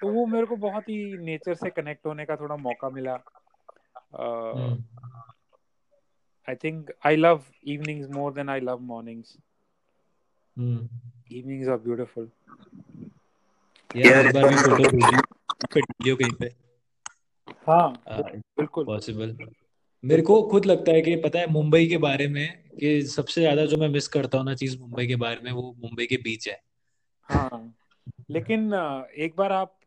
[0.00, 3.14] तो वो मेरे को बहुत ही नेचर से कनेक्ट होने का थोड़ा मौका मिला।
[6.48, 9.36] I think I love evenings more than I love mornings
[11.32, 12.30] evenings are beautiful
[13.96, 16.46] यार एक बार भी फ़ोटो वीडियो कहीं पे।
[17.66, 19.36] हाँ बिल्कुल। पॉसिबल
[20.04, 23.66] मेरे को खुद लगता है कि पता है मुंबई के बारे में कि सबसे ज़्यादा
[23.66, 26.48] जो मैं मिस करता हूँ ना चीज़ मुंबई के बारे में वो मुंबई के बीच
[26.48, 26.62] है।
[27.22, 27.74] हाँ
[28.30, 28.74] लेकिन
[29.16, 29.78] एक बार आप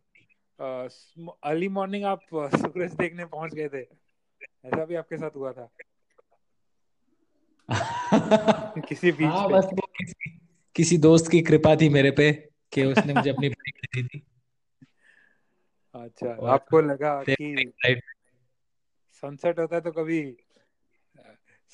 [1.44, 3.82] अर्ली मॉर्निंग आप सूरज देखने पहुँच गए थे।
[4.66, 5.72] ऐसा भी आपके साथ हुआ था?
[8.88, 10.40] किसी बीच हाँ, बस वो किसी,
[10.76, 12.32] किसी दोस्त की कृपा थी मेरे पे
[12.74, 14.26] कि उसने मुझे अपनी बाइक दे दी थी।
[15.96, 17.72] अच्छा आपको लगा कि
[19.24, 20.22] सनसेट होता है तो कभी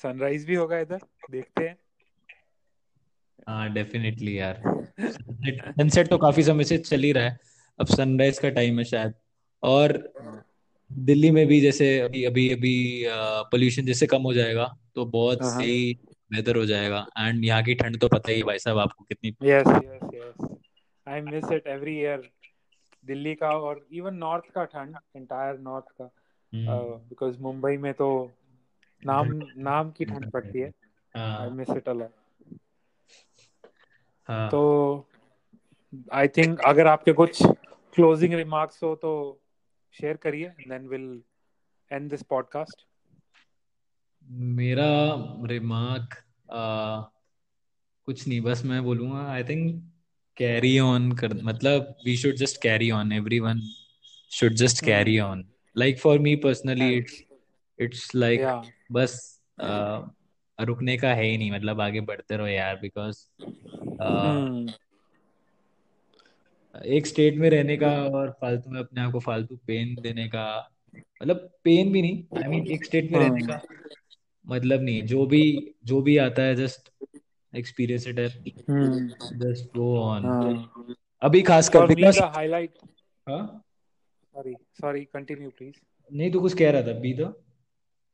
[0.00, 1.76] सनराइज भी होगा इधर देखते हैं।
[3.48, 4.62] हाँ डेफिनेटली यार।
[5.00, 7.38] सनसेट तो काफ़ी समय से चल ही रहा है।
[7.78, 9.14] अब सनराइज का टाइम है शायद।
[9.62, 9.92] और
[10.90, 13.04] दिल्ली में भी जैसे अभी अभी अभी
[13.50, 15.92] पोल्यूशन जैसे कम हो जाएगा तो बहुत हाँ, हाँ। सही
[16.30, 19.68] वेदर हो जाएगा। एंड यहाँ की ठंड तो पता ही भाई साहब आपको कितनी yes
[19.68, 20.56] yes yes
[21.06, 22.28] I miss it every year
[23.04, 26.10] Delhi का और इवन नॉर्थ का ठंड एंटायर नॉर्थ का।
[26.54, 28.08] Because hmm. मुंबई में तो
[29.02, 29.28] नाम
[29.58, 30.72] नाम की ठंड पड़ती है।
[31.14, 32.10] आई मिस इट अलॉट
[34.50, 34.62] तो
[36.12, 37.42] आई थिंक अगर आपके कुछ
[37.94, 39.12] क्लोजिंग रिमार्क्स हो तो
[39.94, 41.22] शेयर करिए then will
[41.90, 42.84] end this podcast
[44.30, 44.90] मेरा
[45.46, 46.14] रिमार्क
[48.08, 49.82] कुछ नहीं बस मैं बोलूँगा आई थिंक
[50.36, 53.60] कैरी ऑन कर मतलब we should just carry on everyone
[54.30, 55.44] should just carry on
[55.78, 57.22] like for me personally it's
[57.78, 58.40] it's like
[58.92, 60.08] बस uh,
[60.60, 64.70] रुकने का है ही नहीं मतलब आगे बढ़ते रहो यार बिकॉज़ uh, hmm.
[66.86, 70.46] एक स्टेट में रहने का और फालतू में अपने आप को फालतू पेन देने का
[70.94, 73.60] मतलब पेन भी नहीं आई I मीन mean, एक स्टेट में रहने का
[74.46, 76.90] मतलब नहीं जो भी जो भी आता है जस्ट
[77.56, 78.28] एक्सपीरियंस इट है
[79.38, 80.24] जस्ट गो ऑन
[81.22, 82.74] अभी खासकर बिकॉज़ हाईलाइट
[83.28, 83.64] हाँ?
[84.37, 85.81] सॉरी सॉरी कंटिन्यू प्लीज
[86.11, 87.33] नहीं तो कुछ कह रहा था बी द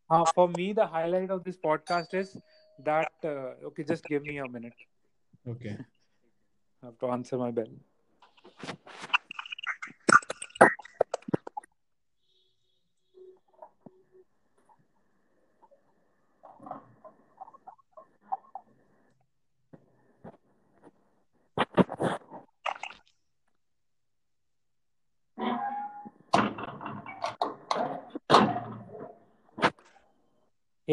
[0.10, 2.34] हाँ for me the highlight of this podcast is
[2.80, 3.26] that
[3.66, 4.86] okay just give me a minute
[5.50, 5.76] okay I
[6.84, 7.78] have to answer my bell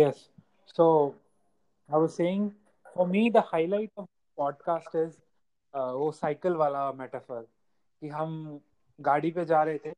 [0.01, 0.29] Yes.
[0.65, 1.13] So
[1.89, 2.53] I was saying,
[2.95, 5.17] for me, the highlight of podcast is
[5.73, 7.41] uh, वो cycle वाला metaphor
[8.01, 8.31] कि हम
[8.99, 9.93] गाड़ी पे जा रहे थे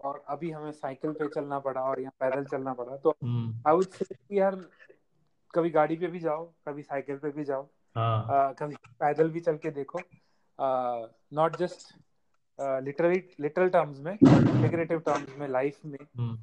[0.00, 3.16] और अभी हमें साइकिल पे चलना पड़ा और यहाँ पैदल चलना पड़ा तो
[3.68, 4.60] आई वुड से यार
[5.54, 7.66] कभी गाड़ी पे भी जाओ कभी साइकिल पे भी जाओ
[7.96, 8.52] हाँ.
[8.52, 10.00] uh, कभी पैदल भी चल के देखो
[11.32, 11.86] not just
[12.60, 16.36] literally literal terms में फिगरेटिव टर्म्स में लाइफ में hmm.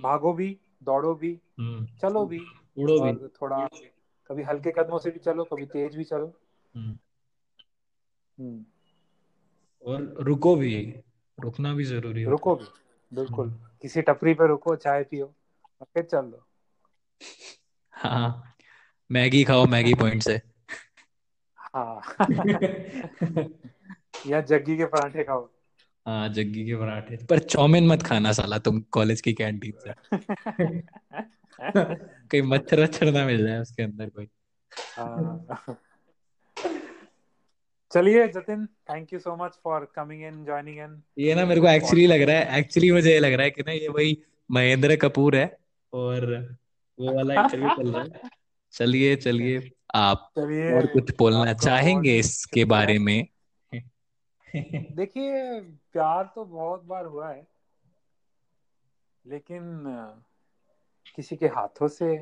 [0.00, 2.40] भागो भी दौड़ो भी हम्म। चलो भी
[2.78, 3.68] उड़ो भी। थोड़ा
[4.28, 6.32] कभी हल्के कदमों से भी चलो कभी तेज भी चलो।
[6.76, 6.98] हम्म।
[8.38, 8.64] हम्म।
[9.82, 11.02] और रुको भी
[11.40, 12.64] रुकना भी ज़रूरी है रुको भी
[13.12, 13.50] बिल्कुल।
[13.82, 15.26] किसी टपरी पे रुको चाय पियो
[15.80, 16.44] और फिर चल लो
[17.92, 18.54] हाँ
[19.10, 20.40] मैगी खाओ मैगी पॉइंट से।
[21.56, 22.00] हाँ।
[24.26, 25.48] या जग्गी के पराठे खाओ।
[26.08, 29.92] हाँ जग्गी के पराठे। पर चौमिन मत खाना साला तुम कॉलेज की कैंटीन से।
[32.28, 34.28] कहीं मच्छर वच्छर ना मिल जाए उसके अंदर कोई।
[34.98, 35.46] हाँ।
[37.92, 41.68] चलिए Jatin thank you so much for coming in joining in ये ना मेरे को
[41.68, 44.96] एक्चुअली लग रहा है एक्चुअली मुझे ये लग रहा है कि ना ये वही महेंद्र
[44.96, 45.58] कपूर है
[45.92, 46.48] और
[47.00, 48.30] वो वाला इंटरव्यू चल रहा है।
[48.72, 53.26] चलिए चलिए आप और कुछ बोलना चाहेंगे इसके बारे में?
[54.96, 55.60] देखिए
[55.92, 57.46] प्यार तो बहुत बार हुआ है
[59.26, 59.84] लेकिन
[61.16, 62.16] किसी के हाथों से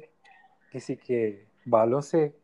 [0.73, 1.31] किसी के
[1.69, 2.39] बालों से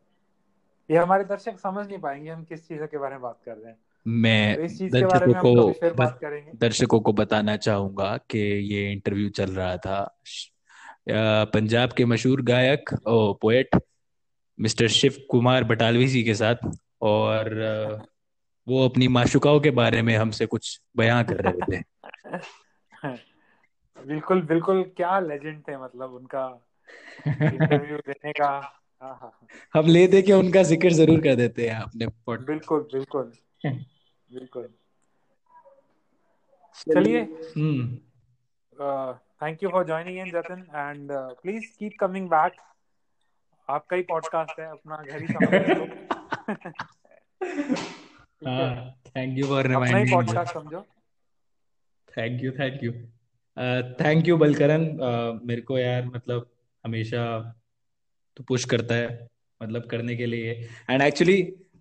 [0.91, 3.65] ये हमारे दर्शक समझ नहीं पाएँगे हम किस चीज़ के बारे में बात कर रहे
[3.65, 8.39] हैं। तो मैं में दर्शकों को बात करेंगे। दर्शकों को बताना चाहूँगा कि
[8.73, 10.19] ये इंटरव्यू चल रहा था।
[11.43, 13.69] पंजाब के मशहूर गायक और पोएट
[14.59, 16.55] मिस्टर शिव कुमार बटालवी जी के साथ
[17.01, 17.43] और
[18.67, 21.83] वो अपनी माशुकाओं के बारे में हमसे कुछ बयां कर रहे थे।
[24.07, 26.67] बिल्कुल बिल्कुल क्या लेजेंड थे मतलब उनका
[27.27, 28.47] इंटरव्यू देने का।
[29.01, 32.05] हाँ हाँ हम ले दे के उनका ज़िक्र ज़रूर कर देते हैं अपने
[32.37, 33.31] बिल्कुल बिल्कुल
[34.31, 34.69] बिल्कुल।
[36.87, 37.23] चलिए।
[39.43, 42.53] Thank you for joining in Jatin and please keep coming back
[43.69, 45.75] आपका ही पॉडकास्ट है अपना घर ही समझ है
[46.49, 48.02] हाँ
[48.45, 50.85] thank you for reminding podcast समझो।
[52.17, 52.91] Thank you thank you
[54.01, 54.85] thank you Balkaran
[55.47, 56.49] मेरे को यार मतलब
[56.83, 57.25] हमेशा
[58.37, 59.27] तो पुश करता है
[59.61, 60.51] मतलब करने के लिए।
[60.89, 61.37] एंड एक्चुअली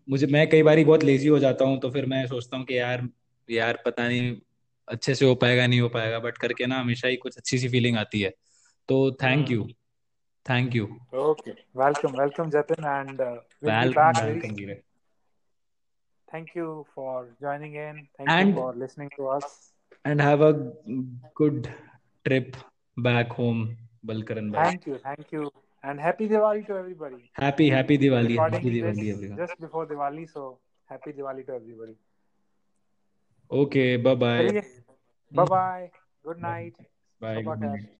[0.09, 2.79] मुझे मैं कई बार बहुत लेजी हो जाता हूँ तो फिर मैं सोचता हूँ कि
[2.79, 3.09] यार
[3.49, 4.37] यार पता नहीं
[4.89, 7.69] अच्छे से हो पाएगा नहीं हो पाएगा बट करके ना हमेशा ही कुछ अच्छी सी
[7.69, 8.33] फीलिंग आती है।
[8.89, 9.67] तो thank you
[10.47, 10.85] thank you
[11.15, 14.92] okay welcome welcome Jatin and welcome very welcome
[16.33, 18.09] Thank you for joining in.
[18.17, 19.73] Thank and, you for listening to us.
[20.07, 20.73] And have a
[21.35, 21.69] good
[22.27, 22.57] trip
[22.97, 23.77] back home,
[24.07, 24.53] Balkaran.
[24.55, 24.99] Thank you.
[25.05, 25.51] Thank you.
[25.85, 27.31] And happy Diwali to everybody.
[27.35, 28.39] Happy, happy Diwali.
[28.39, 29.37] Happy Diwali, everyone.
[29.37, 30.59] Just before Diwali, so
[30.89, 31.97] happy Diwali to everybody.
[33.51, 34.63] Okay, bye bye.
[35.33, 35.91] Bye bye.
[36.25, 36.75] Good night.
[37.21, 37.43] Bye.
[37.43, 37.85] Good night.